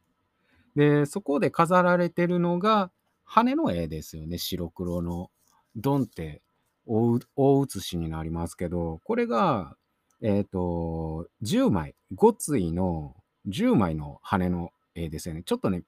[0.75, 2.91] で、そこで飾られてるのが、
[3.23, 5.31] 羽の絵ですよね、白黒の。
[5.75, 6.41] ドンって
[6.87, 9.77] 大大写しになりますけど、これが、
[10.21, 13.15] えっ、と、10枚、5対の
[13.47, 15.43] 10枚の羽の絵ですよね。
[15.43, 15.83] ちょっとね、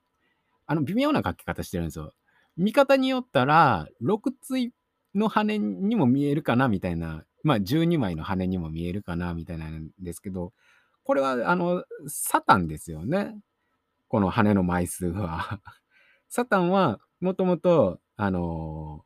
[0.65, 2.13] あの、微妙な描き方してるんですよ。
[2.57, 4.71] 見方によったら、6対
[5.15, 10.53] の羽にも見えるかなみたいな、まあ12枚の羽にも見えるかなみたいなんですけど、
[11.03, 13.35] これはあの、サタンですよね。
[14.09, 15.61] この羽の枚数は。
[16.29, 19.05] サタンはもともと、あの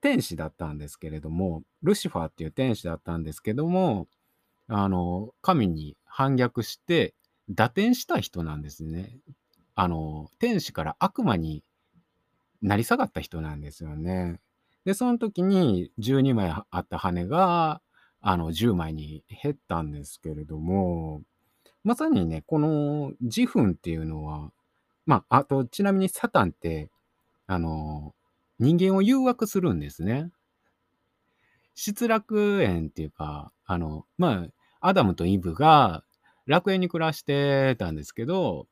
[0.00, 4.08] 天使だったんですけれども、ルシファーっていう天使だったんですけども、
[4.66, 7.14] あの、神に反逆して、
[7.54, 9.18] 打点した人なんですね。
[9.74, 11.62] あの、天使から悪魔に
[12.60, 14.40] なり下がった人なんですよね。
[14.84, 17.80] で、その時に12枚あった羽が、
[18.20, 21.22] あの、10枚に減ったんですけれども、
[21.84, 24.52] まさにね、この自憤っていうのは、
[25.06, 26.90] まあ、あと、ちなみにサタンって、
[27.46, 28.14] あの、
[28.60, 30.30] 人間を誘惑するんですね。
[31.74, 34.46] 失楽園っていうか、あの、ま
[34.80, 36.04] あ、アダムとイブが
[36.46, 38.66] 楽園に暮らしてたんですけど、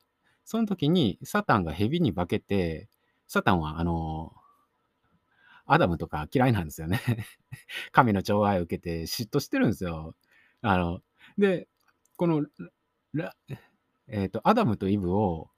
[0.44, 2.88] その時にサタンが蛇に化けて、
[3.26, 4.33] サタンはあの、
[5.66, 7.00] アダムとか嫌いなんですよね。
[7.92, 10.16] 神の寵愛を受けて嫉妬してるんですよ。
[10.62, 11.00] あの、
[11.38, 11.68] で、
[12.16, 12.44] この、
[14.09, 15.50] えっ、ー、と、アダムとイブを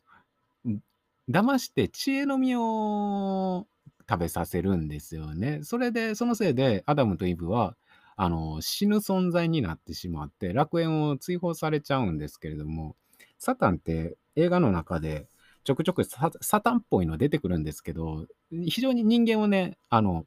[1.31, 3.67] 騙して知恵の実を
[4.09, 5.61] 食べさせるんですよね。
[5.63, 7.77] それで、そのせいで、アダムとイブは、
[8.17, 12.97] あの、死ぬ存在になってしまって、楽園を追放されちゃうんですけれども、
[13.39, 15.29] サタンって映画の中で、
[15.65, 20.27] ちょくちょくサタンっぽいの出てくるんですけど、非常に人間をね、あの、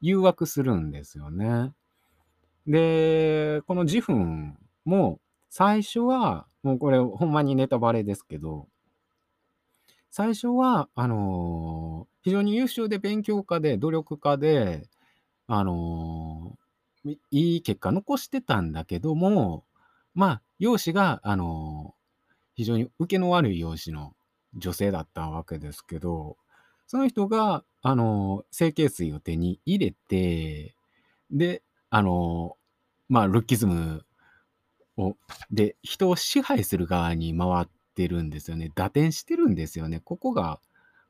[0.00, 1.72] 誘惑するんですよね。
[2.66, 8.68] で、このジフンも、最初は、もうこれほんまにネタバレですけど、
[10.10, 14.88] 最初は、あのー、非常に優秀で勉強家で努力家で、
[15.46, 16.58] あの、
[17.04, 19.64] いい結果残してたんだけども、
[20.14, 21.94] まあ、容姿が、あの、
[22.54, 24.14] 非常に受けの悪い容姿の
[24.54, 26.36] 女性だったわけですけど、
[26.86, 30.74] その人が、あの整形水を手に入れて、
[31.30, 32.56] で、あの
[33.08, 34.04] まあ、ルッキズム
[34.96, 35.16] を、
[35.50, 38.70] で、人を支配する側に回ってるんですよね。
[38.74, 40.00] 打点してるんですよね。
[40.00, 40.60] ここが、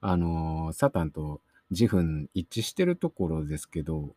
[0.03, 4.14] あのサタンとジフン一致してるところですけど、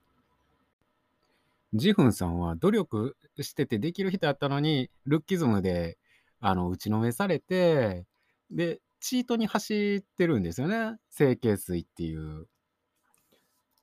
[1.74, 5.98] ジフンさんは努力しててできる人だったのに、ルッキズムで、
[6.40, 8.06] あの、打ちのめされて、
[8.52, 10.98] で、チートに走ってるんですよね。
[11.10, 12.48] 整形水っていう。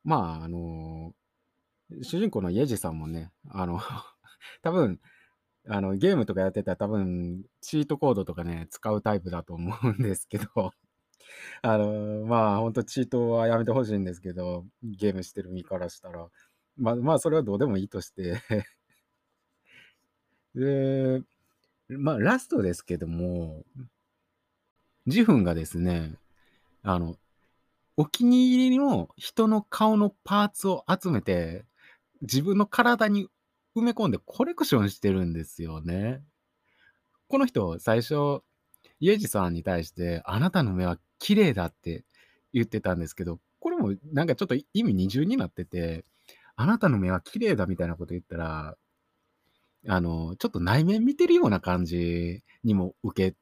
[0.05, 1.21] まあ、あのー
[2.03, 3.81] 主人公のイェジさんもね、あの、
[4.63, 5.01] 多分、
[5.69, 10.73] あの、ゲームとかやってたら多分、チートコードとかね、使うタイプだと思うんですけど、
[11.63, 16.29] あの、まあ、ほんとチートはやめてほしいんですけど、ゲームしてる身からしたら。
[16.77, 18.43] まあ、まあ、それはどうでもいいとして
[20.55, 21.23] で、
[21.89, 23.65] まあ、ラストですけども、
[25.07, 26.15] ジフンがですね、
[26.83, 27.17] あの、
[27.97, 31.65] お気に入りの人の顔のパーツを集めて、
[32.23, 33.29] 自分の体に
[33.77, 36.23] 埋め込んでコレクションしてるんですよね。
[37.29, 38.43] この人、最初、
[39.01, 42.05] イエジさんに対して、あなたの目は綺麗だって
[42.53, 46.05] 言ってたんですけど、これもなんかちょっと意味二重になってて、
[46.61, 48.77] あなたの目は綺麗だみたいなこと言ったら、
[49.89, 53.37] あの、ちょっと内面見てるような感じにも受け、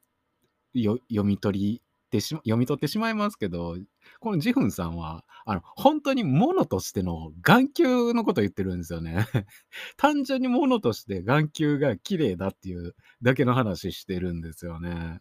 [0.73, 3.77] よ読み取りてし読み取ってしまいますけど、
[4.21, 9.27] このジフンさんは、あの、本当に物としての眼球のこと言ってるんですよね。
[9.97, 15.21] 単純に物として眼球が綺麗だっていうだけの話してるんですよね。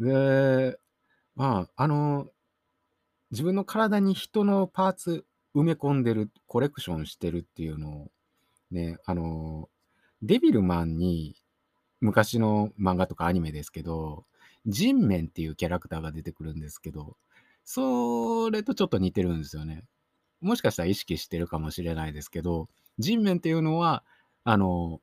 [0.00, 0.76] で、
[1.36, 2.28] まあ、あの、
[3.30, 8.10] 自分の体に人のパーツ埋め込んでる、コレクションしてるっていうのを、
[8.70, 9.68] ね、あの、
[10.22, 11.36] デビルマンに
[12.00, 14.24] 昔の漫画とかアニメですけど、
[14.66, 17.16] 人面っていうキャラクターが出てくるんですけど、
[17.64, 19.84] それとちょっと似てるんですよね。
[20.40, 24.04] もしかしたら意識してるかもしれないですけど、人面っていうのは、
[24.44, 25.00] あの、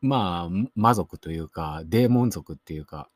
[0.00, 3.08] まあ、魔族というか、デーモン族っていうか、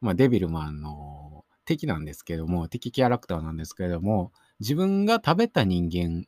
[0.00, 6.26] まあ、デビルマンの敵なんですけども、敵キャラクターなんですけれども、自分が食べた人間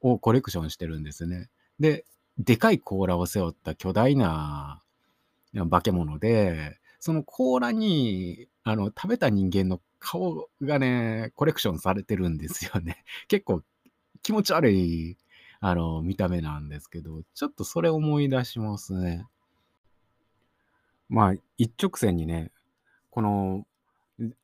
[0.00, 1.48] をコレクションしてるんですね。
[1.78, 2.04] で、
[2.38, 4.82] でかい甲羅を背負った巨大な
[5.70, 13.04] 化け物で、その甲羅に、あの、食べた人間の顔がね、コレクションされてるんですよね。
[13.28, 13.62] 結構
[14.22, 15.16] 気持ち悪い、
[15.60, 19.26] あの、見た目なんですけど、ちょっとそれ思い出しますね。
[21.08, 22.52] まあ、一直線にね、
[23.10, 23.66] この、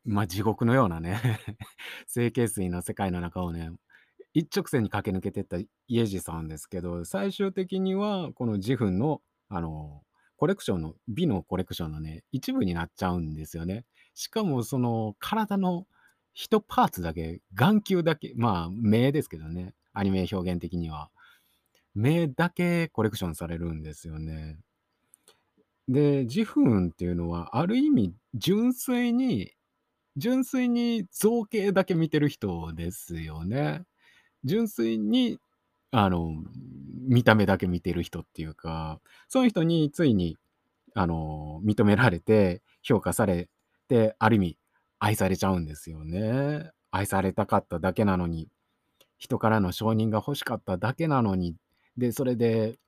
[0.05, 1.21] まあ、地獄のようなね
[2.07, 3.71] 成形水の世界の中をね、
[4.33, 5.59] 一直線に駆け抜けてった
[5.89, 10.03] 家路さんですけど、最終的にはこの自分の、あの、
[10.37, 13.85] コレクションの、美のコレクションのね、一部になっちゃうんですよね。
[14.15, 15.87] しかもその体の
[16.33, 21.11] 一パーツだけ、眼球だけ、まあ目ですけどね、アニメ表現的には。
[21.95, 24.59] 目だけコレクションされるんですよね。
[25.89, 29.53] で、ジフンっていうのは、ある意味、純粋に、
[30.17, 33.83] 純粋に造形だけ見てる人ですよね。
[34.45, 35.39] 純粋に、
[35.93, 36.33] あの、
[37.09, 40.37] 見た目だけ見てる人っていうか、その人についに、
[40.95, 43.49] あの、認められて、評価され
[43.89, 44.59] て、ある意味、
[45.01, 46.71] 愛されちゃうんですよね。
[46.91, 48.49] 愛されたかっただけなのに、
[49.19, 51.57] 人からの承認が欲しかっただけなのに、
[51.97, 52.79] で、それで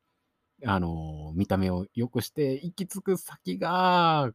[0.64, 4.32] あの、見た目を良くして行き着く先が、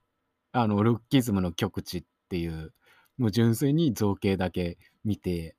[0.53, 2.73] あの、ルッキズムの極致っていう、
[3.21, 5.55] もう純粋に造形だけ見て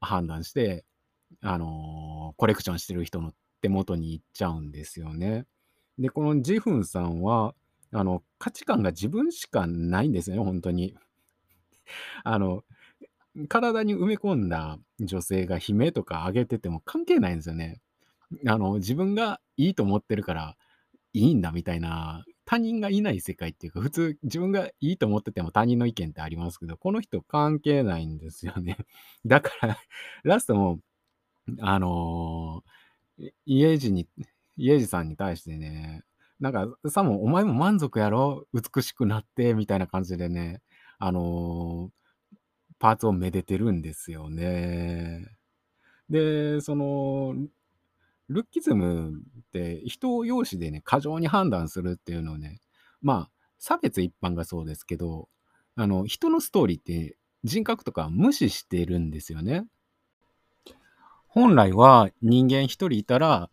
[0.00, 0.86] 判断して、
[1.42, 5.44] あの、コレクションしてる人の手元に行っちゃうんですよね。
[5.98, 7.54] で、このジフンさんは、
[7.92, 10.96] あの、価値観が自分しかないんですよね、本当に。
[12.24, 12.64] あの、
[13.48, 17.82] 体に埋め込んだ女性が悲鳴とか上げてても関係ないんですよね。
[18.46, 20.56] あの、自分がいいと思ってるから
[21.12, 28.78] いいんだみたいな、他人がいない世界っていうか、普通自分がいいと思ってても他人の意見ってありますけど、この人関係ないんですよね。
[29.26, 29.78] だから
[30.22, 30.78] ラストも、
[31.60, 34.08] あのー、家路に、
[34.56, 36.04] 家路さんに対してね、
[36.40, 38.46] なんか、さもお前も満足やろ？
[38.52, 40.62] 美しくなって、みたいな感じでね、
[40.98, 41.90] あの、
[42.78, 45.26] パーツをめでてるんですよね。
[46.10, 47.34] で、その、
[48.28, 52.60] ルッキズムって人を容姿でね、過剰に判断するっていうのをね、
[53.00, 55.28] まあ、差別一般がそうですけど、
[55.76, 59.66] あの、人のストーリーって人格とか無視してるんですよね。
[61.28, 63.50] 本来は人間一人いたら、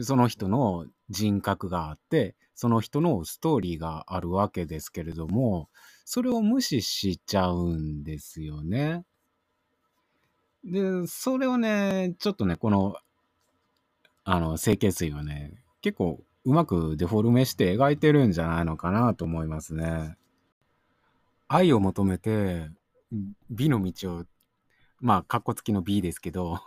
[0.00, 5.68] その人の人格があって、その人のストーリーがあるわけですけれども、
[6.04, 9.04] それを無視しちゃうんですよね。
[10.64, 12.96] で、それをね、ちょっとね、この
[14.30, 20.18] あの、整形水はね、結構うまくデフォルメして描いてるんじゃないのかなと思いますね。
[21.48, 22.68] 愛を求めて、
[23.48, 24.24] 美の道を、
[25.00, 26.58] まあ、かっこつきの美ですけど、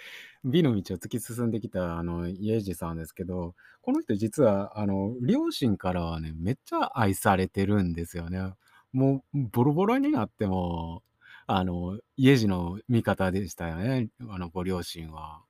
[0.44, 8.54] 美の道を突き進んできた、あの、イエジさんですけど、この人実は、あの、両親からはね、めっちゃ愛されてるんですよね。
[8.94, 11.02] もう、ボロボロになっても、
[11.46, 15.44] あの、イエジの味方でしたよね、あの、ご両親は。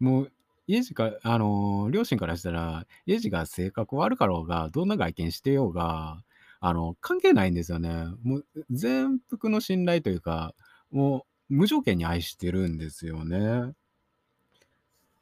[0.00, 0.32] もう、
[0.66, 6.22] イエジか、あのー両親からしたら、イエジが性格悪かろうが、どんな外見してようが、
[6.60, 8.06] あの、関係ないんですよね。
[8.22, 10.54] もう、全幅の信頼というか、
[10.90, 13.72] もう、無条件に愛してるんですよね。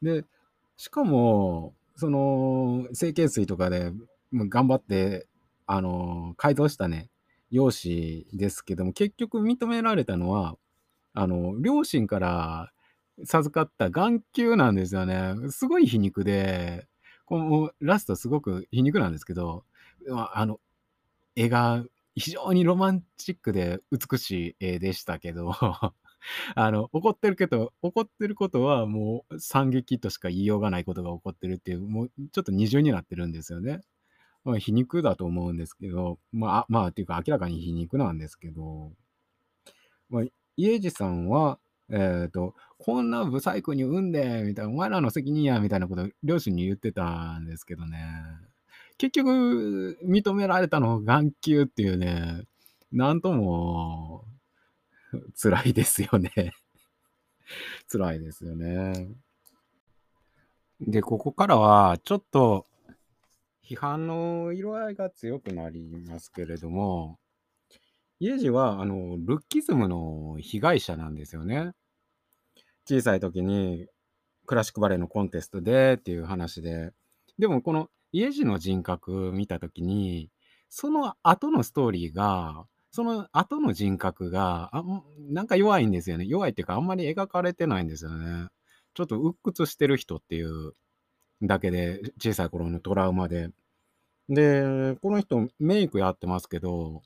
[0.03, 0.25] で、
[0.77, 3.91] しかも、その、整形水とかで、
[4.31, 5.27] もう頑張って、
[5.67, 7.11] あのー改造したね、
[7.51, 10.57] 容姿ですけども、結局認められたのは、
[11.15, 12.73] あの、両親から
[13.25, 15.35] 授かった眼球なんですよね。
[15.51, 16.87] すごい皮肉で、
[17.27, 19.65] このラストすごく皮肉なんですけど、
[20.11, 20.61] あの、
[21.37, 21.85] 絵が
[22.17, 25.53] 非常にロマンチックで美しい絵でしたけど、
[26.55, 33.81] あの、怒ってるけど、怒ってることはもう惨劇としか言いようがないことが起こってるっていう、もうちょっと二重になってるんですよね。
[34.45, 38.93] まあ、皮肉だと思うんですけど、まあ、まあ、っていうか明らかに皮肉なんですけど、
[40.09, 40.25] まあ、
[40.57, 41.59] 家路さんは、
[41.91, 47.99] えっと、こんなブサイクに産んで、みたいな、お前らの責任や、みたいなこと、両親に言ってたんですけどね。
[48.99, 52.45] 結局、認められたの眼球っていうね、
[52.93, 54.25] なんとも、
[55.41, 56.31] 辛いですよね。
[57.91, 59.09] 辛いですよね。
[60.81, 62.67] で、ここからは、ちょっと、
[63.65, 67.19] 批判の色合いが強くなりますけれども、
[68.21, 71.73] イエジは、あの、ルッキズムの被害者なんですよね。
[72.89, 73.87] 小さい時に
[74.47, 76.93] クラシックバレエのコンテストでっていう話で。
[77.39, 80.31] でもこのイエジの人格見た時に、
[80.71, 84.83] その後のストーリーが、その後の人格が、あ
[85.19, 86.25] なんか弱いんですよね。
[86.25, 88.49] 弱いっていうか、あんまり描かれてないんですよね。
[88.95, 90.73] ちょっと鬱屈してる人っていう
[91.43, 93.51] だけで、小さい頃のトラウマで。
[94.31, 97.03] で、この人メイクやってますけど、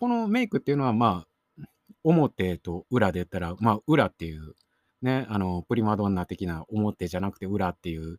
[0.00, 1.26] このメイクっていうのは、ま
[1.58, 1.64] あ、
[2.02, 4.54] 表と裏で言ったら、まあ、裏っていう、
[5.02, 8.18] ね、あの、プリマドンナ的な表じゃなくて裏っていう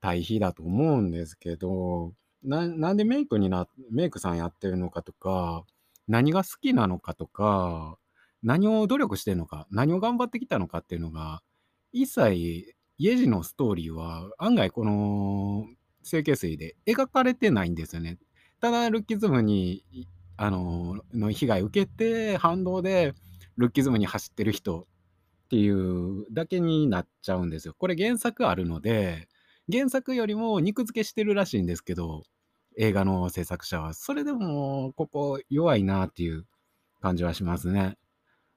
[0.00, 2.12] 対比だと思うんですけど、
[2.44, 5.64] ななんでメイクになメイクさんやってるのかとか、
[6.06, 7.98] 何が好きなのかとか、
[8.44, 11.42] 何を努力してるのか、何を頑張ってきたのかっていうのが、
[11.92, 12.32] 一切
[12.98, 15.66] イエジのストーリーは案外この
[16.04, 18.18] 整形水で描かれてないんですよね。
[18.60, 19.84] ただルッキズムに
[20.38, 23.12] あのの被害受けて反動で
[23.56, 24.84] ルッキズムに走ってる人っ
[25.50, 27.74] ていうだけになっちゃうんですよ。
[27.76, 29.28] これ原作あるので
[29.70, 32.22] 原作よりも肉付けしてるらしいんですけど
[32.78, 36.46] 映画の制作者はそれでもここ弱いなっていう
[37.02, 37.96] 感じはしますね。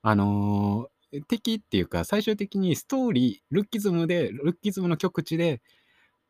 [0.04, 0.88] あの
[1.28, 5.62] 敵っていうか最終的にストーリールッキズムでルッキズムの極致で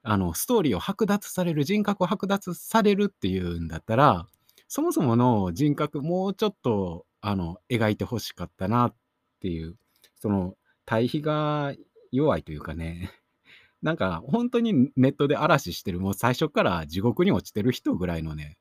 [0.01, 4.27] あのストーリーを剥奪される人格を剥奪されるっていうんだったら
[4.73, 8.95] そもそもの人格もうちょっとあの描いてほしかったなっ
[9.41, 9.75] ていう
[10.15, 10.55] その
[10.85, 11.73] 対比が
[12.13, 13.11] 弱いというかね
[13.83, 18.57] なんか本当にネットで嵐してるもう最初から地獄に落ちてる人ぐらいのね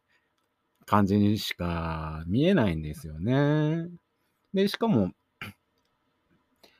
[0.84, 3.88] 感じにしか見えないんですよね。
[4.52, 5.12] でしかも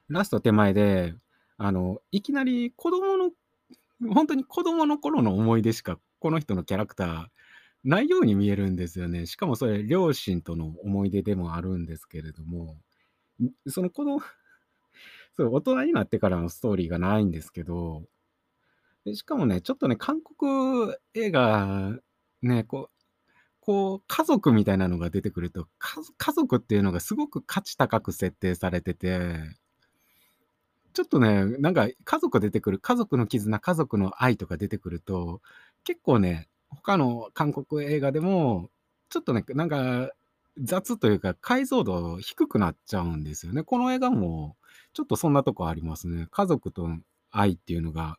[0.09, 1.15] ラスト手前で
[1.57, 3.31] あのいきなり子供の
[4.13, 7.40] 本当に子供の頃の思い出しかこの人のキャラクター
[7.85, 9.27] ないように見えるんですよね。
[9.27, 12.77] しかもそれ両親との思い出でもあるんですけれども、
[13.69, 14.21] その子供
[15.37, 18.05] そう大人になってからのストーリーがないんですけど、
[19.05, 21.99] でしかもね、ちょっとね、韓国映画
[22.43, 22.97] ね、こう
[23.61, 25.69] こう家族みたいなのが出てくると、
[26.19, 29.57] 家族っていうのがすごく価値高く設定されてて
[30.93, 35.41] ちょっとね、なんか家族出てくる、家族の絆、家族の愛とか出てくると、
[35.85, 38.71] 結構ね、他の韓国映画でも、
[39.09, 40.11] ちょっとね、なんか
[40.59, 43.63] 雑というか解像度低くなっちゃうんですよね。
[43.63, 44.57] この映画も
[44.93, 46.29] ちょっとそんなとこありますね。
[46.31, 46.89] 家族と
[47.31, 48.19] 愛っていうのが、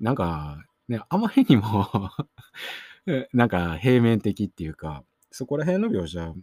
[0.00, 1.88] なんかね、あまりにも
[3.32, 6.34] なんか平面的っていうか、そこら辺の描写、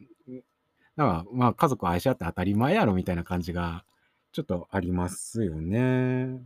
[0.95, 3.85] なんかまあ家族愛し合って当たり前やろみたいな感じが
[4.31, 6.41] ちょっとありますよね。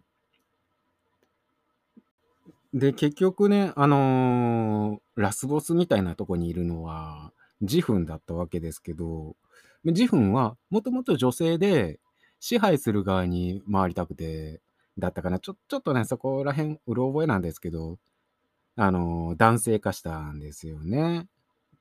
[2.75, 9.37] で、結局ね、あのーラスボスみたいなとこにいるのは、ジフンだったわけですけど、
[9.85, 12.01] ジフンはもともと女性で
[12.41, 14.61] 支配する側に回りたくて、
[14.97, 15.39] だったかな。
[15.39, 17.97] ちょ、ちょっとね、そこら辺、うろ覚えなんですけど、
[18.75, 21.27] あのー男性化したんですよね。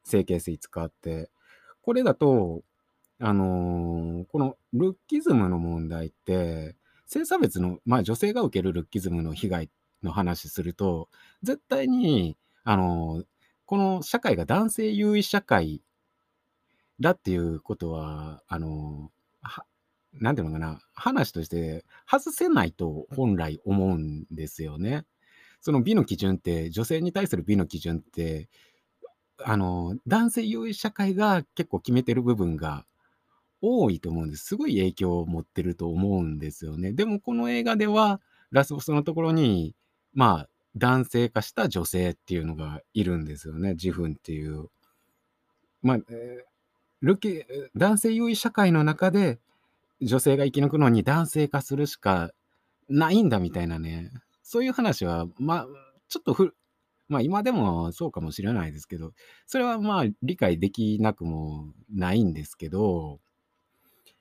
[0.05, 1.31] 整形水使って。
[1.83, 2.63] これだと、
[3.21, 6.77] あのーこのルッキズムの問題って、
[7.07, 9.69] 性差別の、まあ女性が受けるルッキズムの被害っ
[10.05, 11.09] の話すると、
[11.43, 13.27] 絶対に、あのー
[13.67, 15.83] この社会が男性優位社会
[17.01, 19.65] だっていうことは、あのーは、
[20.15, 25.05] なんていうのかな、話として外せないと本来思うんですよね。
[25.61, 28.49] その美の基準って、女性に対する美の基準って、
[29.45, 32.87] あのー男性優位社会が結構決めてる部分が
[33.63, 34.47] 多いと思うんです。
[34.47, 36.93] すごい影響を持ってると思うんですよね。
[36.93, 39.75] でもこの映画では、ラスボスのところに、
[40.15, 43.73] まあ、男性化した女性っていうのがいるんですよね。
[43.73, 44.69] 自分っていう。
[45.83, 46.45] まあ、え
[47.01, 47.45] ルキ、
[47.77, 49.39] 男性優位社会の中で
[50.01, 52.31] 女性が生き抜くのに男性化するしか
[52.89, 54.11] ないんだみたいなね。
[54.43, 55.67] そういう話は、まあ、
[56.09, 56.55] ちょっとふ、
[57.09, 59.13] まあ今でもそうかもしれないですけど、
[59.47, 63.21] それはまあ理解できなくもないんですけど、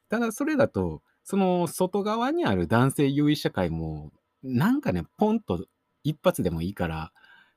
[0.09, 4.11] ただそれだと、その外側にある男性優位社会も、
[4.43, 5.65] なんかね、ポンと
[6.03, 7.11] 一発でもいいから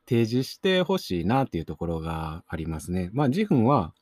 [0.09, 3.11] 提示してほしいなっていうところがありますね。
[3.12, 3.92] まあ、ジフンは、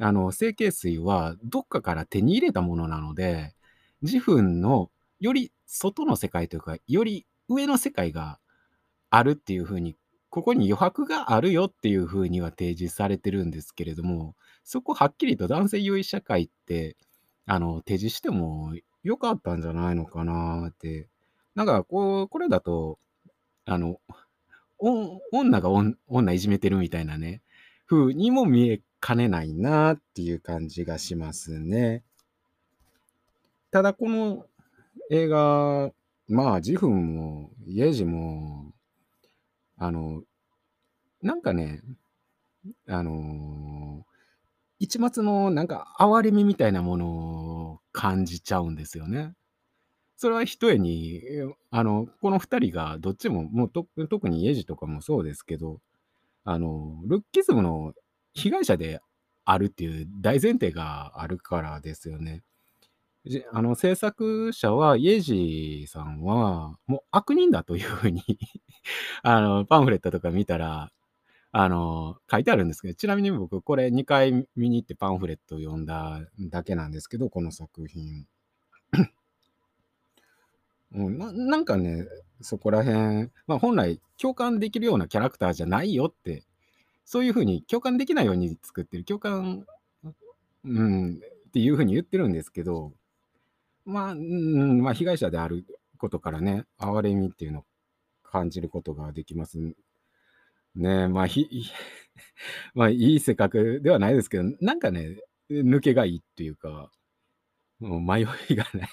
[0.00, 3.54] あの、整形水はどっかから手に入れたものなので、
[4.02, 8.38] ジフンのより外の世界というか、より上の世界が
[9.10, 9.96] あるっていうふうに、
[10.30, 14.34] ここに余白があるよっていうふうには提示されてるんですけれども、
[14.64, 16.96] そこはっきりと男性優位社会って、
[17.46, 18.74] あの、提示しても
[19.04, 21.08] よかったんじゃないのかなって。
[21.54, 22.98] なんか、こう、これだと、
[23.66, 24.00] あの、
[25.32, 27.42] 女が女いじめてるみたいなね、
[27.86, 32.02] 風にも見えかねないなっていう感じがしますね。
[33.70, 34.46] ただこの
[35.10, 35.90] 映画、
[36.28, 38.72] まあ、ジフンも、イエジも、
[39.76, 40.22] あの、
[41.22, 41.82] なんかね、
[42.88, 44.04] あの
[44.78, 49.34] 一末のなんか哀れみみたいなものを感じちゃうんですよね。
[50.16, 51.22] それはひとえに、
[51.70, 55.80] あの、この2人がどっちも、もうと特にイエジとかもそうですけど、
[56.44, 57.94] あの、ルッキズムの
[58.34, 59.00] 被害者で
[59.44, 62.42] あるっていう大前提があるからですよね。
[63.52, 68.22] あの、制作者は、イエジさんは、もう悪人だというふうに
[69.22, 70.92] あの、パンフレットとか見たら、
[71.52, 78.26] あの、書いてあるんですけど、ちなみに僕、これ2回見に行ってパンフレットを読んだだけなんですけど、この作品。
[80.96, 82.06] うん、ななんかね、
[82.40, 86.44] そこら辺、まあ、本来共感できるようなキャラクターじゃないよって、
[87.04, 89.66] そういうふうに共感できないように作ってる、共感、
[90.64, 92.92] うん、っていうふうに言ってるんですけど、
[93.84, 95.64] まあ、うん、まあ、被害者である
[95.98, 97.64] ことからね、哀れみっていうのを
[98.24, 99.58] 感じることができます
[100.74, 101.08] ね。
[101.08, 101.46] まあ、ひ、
[102.74, 105.18] まあ、いい性格ではないですけど、なんかね、
[105.50, 106.90] 抜けがいいっていうか、
[107.78, 108.88] もう迷いがない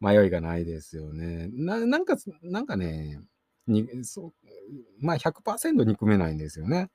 [0.00, 1.48] 迷いがないですよね。
[1.52, 3.20] ななんか、なんかね、
[3.66, 4.32] にそう
[5.00, 6.90] まあ100%憎めないんですよね。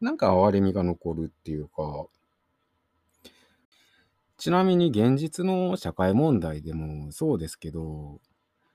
[0.00, 2.06] なんか哀れみが残るっていうか。
[4.38, 8.20] ちなみに現実の社会問題でもそうですけど、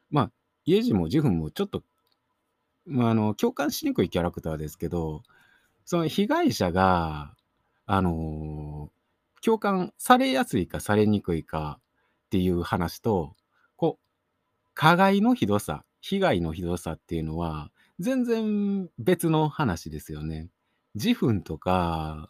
[0.10, 0.32] まあ、
[0.66, 1.84] イエジもジフンもちょっと、
[2.88, 5.22] まあ、あの、共感しにくいキャラクターですけど、
[5.86, 7.36] その被害者が、
[7.88, 8.90] あの
[9.44, 11.81] 共感されやすいかされにくいか
[12.32, 13.36] っていう話と、
[13.76, 14.06] こう、
[14.74, 20.48] 加害のひどさ、被害のひどさっていうのは、全然別の話ですよね。
[20.96, 22.30] ジフンとか、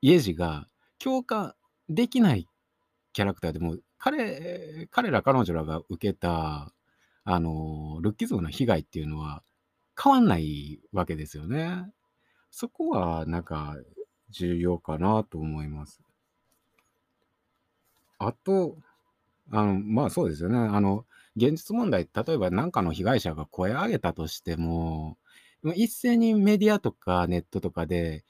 [0.00, 0.68] イエジが
[1.00, 1.56] 共感
[1.88, 2.46] できない
[3.12, 6.72] キャラクターでも、彼、彼ら彼女らが受けた、
[7.24, 9.42] あの、ルッキズムの被害っていうのは
[10.00, 11.90] 変わんないわけですよね。
[12.52, 13.76] そこはなんか
[14.28, 16.00] 重要かなと思います。
[18.22, 18.76] あと、
[19.50, 20.58] あの、まあそうですよね。
[20.58, 25.18] あの、現実問題、例えば何かの被害者が声を上げたとしても、
[25.74, 28.24] 一斉にメディアとかネットとかで、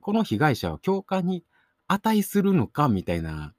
[0.00, 1.44] この被害者は共感に
[1.88, 3.54] 値するのかみたいな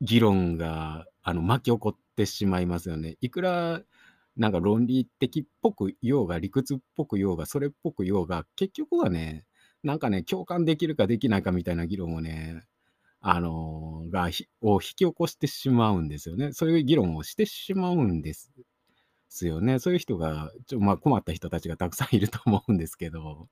[0.00, 3.16] 議論が、あの、巻き起こってしまいますよね。
[3.20, 3.82] いくら、
[4.36, 9.44] なんか論理的っぽく言おうが、理屈っぽく言おうが、それっぽく言おうが、結局はね、
[9.82, 12.62] なんかね、共感できるかできないかみたいな議論をね、
[13.20, 14.30] あの、が、
[14.62, 16.52] を引き起こしてしまうんですよね。
[16.52, 18.52] そういう議論をしてしまうんです
[19.28, 19.78] すよね。
[19.78, 23.48] そういう人が、ちょまあ、困った人たちがたくさん いると思うんですけど、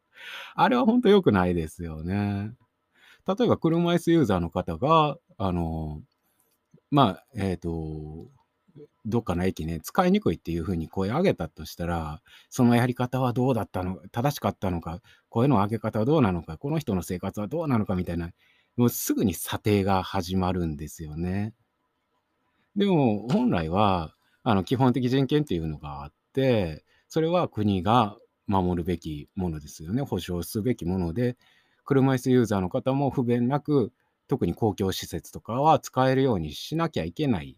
[0.55, 2.53] あれは本当良くないですよね。
[3.27, 6.03] 例えば車椅子ユーザーの方が、あの、
[6.91, 8.29] まあ、えっと、
[9.07, 18.31] どっかの駅ね、使いにくいっていう風に声上げたとしたら、そのやり方はどうだったの正しかったのか、声の上げ方はどうなのか、この人の生活はどうなのかみたいな、
[18.77, 21.55] もうすぐに査定が始まるんですよね。
[22.77, 28.17] でも、本来は、あの、基本的人権っていうのがあって、それは国が
[28.47, 30.03] 守るべきものですよね。
[30.03, 31.37] 保障すべきもので、
[31.85, 33.93] 車椅子ユーザーの方も不便なく、
[34.29, 37.57] 特に公共施設とかは使えるようにしなきゃいけない。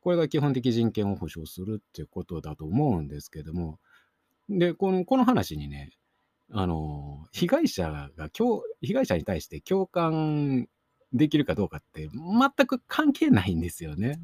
[0.00, 3.80] これが基本的人権を保障するっていうことだと思うんですけども、
[4.48, 5.90] で、このこの話にね、
[6.52, 8.30] あの、被害者が
[8.80, 10.68] 被害者に対して共感
[11.12, 14.20] できるかどうかって全く関係ないんですよね。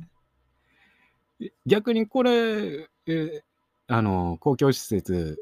[1.67, 3.43] 逆にこれ、え
[3.89, 5.39] あの、公共施設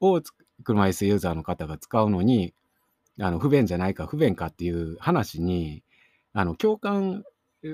[0.00, 0.20] を
[0.64, 2.54] 車椅子ユーザーの方が使うのに、
[3.20, 5.82] あの、不便じゃないか、不便かっていう話に、
[6.32, 7.24] あの、共感、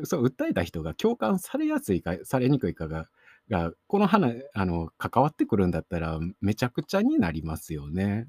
[0.05, 3.09] そう、訴えた人が共感されやすいか、されにくいかが、
[3.53, 8.26] が、この話、あの、関わってくるんだったら、めちゃくちゃになりますよね。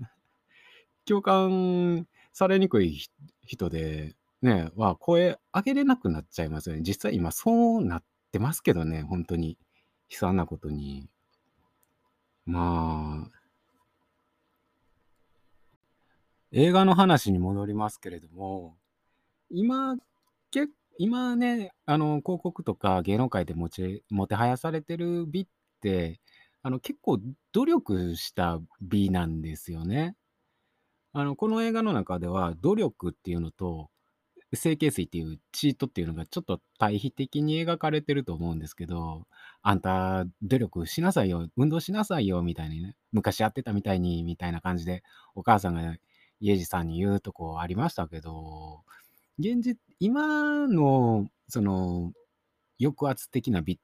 [1.05, 3.07] 共感されにくい
[3.45, 6.81] 人で、ね、は声上げれなくなっちゃいますよね。
[6.85, 8.03] 実際今そうなっ
[8.33, 9.57] てますけどね、本当に。
[10.09, 11.09] 悲惨なことに。
[12.45, 13.39] まあ、
[16.51, 18.77] 映画の話に戻りますけれども、
[19.49, 19.95] 今、
[20.97, 25.47] 今ね、あの、広告とか芸能界でもちもてはやされてる美っ
[25.81, 26.19] て、
[26.61, 27.19] あの、結構
[27.51, 30.15] 努力した美なんですよね。
[31.13, 33.89] あの、この映画の中では、努力っていうのと、
[34.55, 39.27] 整形水っていうチートっていうのがちょっと対比的に描かれてると思うんですけど、
[39.63, 45.03] あんた努力しなさいよ、運動しなさいよみたいにね、昔やってたみたいにみたいな感じで
[45.35, 45.95] お母さんが
[46.39, 48.83] 家治さんに言うとこありましたけど、
[49.39, 52.13] 現実今のその、
[52.81, 53.77] 抑圧的な美っ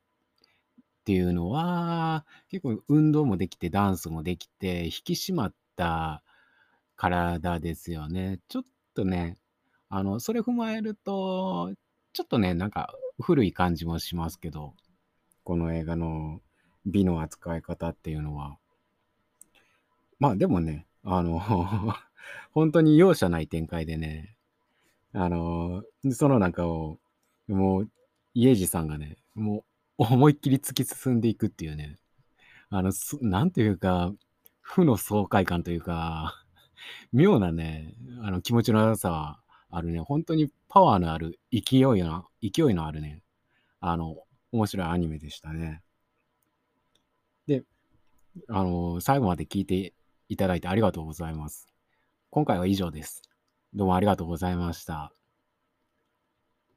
[1.06, 6.24] ていうのは、結構運動もできて、ダンスもできて、引き締まった
[6.96, 8.40] 体ですよね。
[8.48, 8.64] ちょっ
[8.96, 9.38] とね、
[9.88, 11.74] あの、それ踏まえると、
[12.14, 12.92] ちょっとね、なんか
[13.22, 14.74] 古い感じもしますけど、
[15.44, 16.42] この映画の
[16.88, 18.58] 美の扱い方っていうのは。
[20.18, 21.40] まあでもね、あの
[22.52, 24.39] 本当に容赦ない展開でね、
[25.14, 27.00] あの、その中を、
[27.48, 27.90] もう、
[28.34, 29.66] 家治さんがね、も
[29.98, 31.98] う思いっきり突き進んでいくっていうね、
[32.70, 32.92] あの、
[33.22, 34.14] なんていうか、
[34.62, 36.46] 負の爽快感というか、
[37.12, 39.40] 妙なね、あの気持ちの良さは
[39.70, 43.24] あるね、本当にパワーのある、勢いの勢いのあるね、
[43.80, 44.18] あの、
[44.52, 45.82] 面白いアニメでしたね。
[47.48, 47.64] で、
[48.48, 49.94] あの、最後まで聞いて
[50.28, 51.68] いただいてありがとうございます。
[52.30, 53.29] 今回は以上です。
[53.74, 55.12] どうもありがとうございました。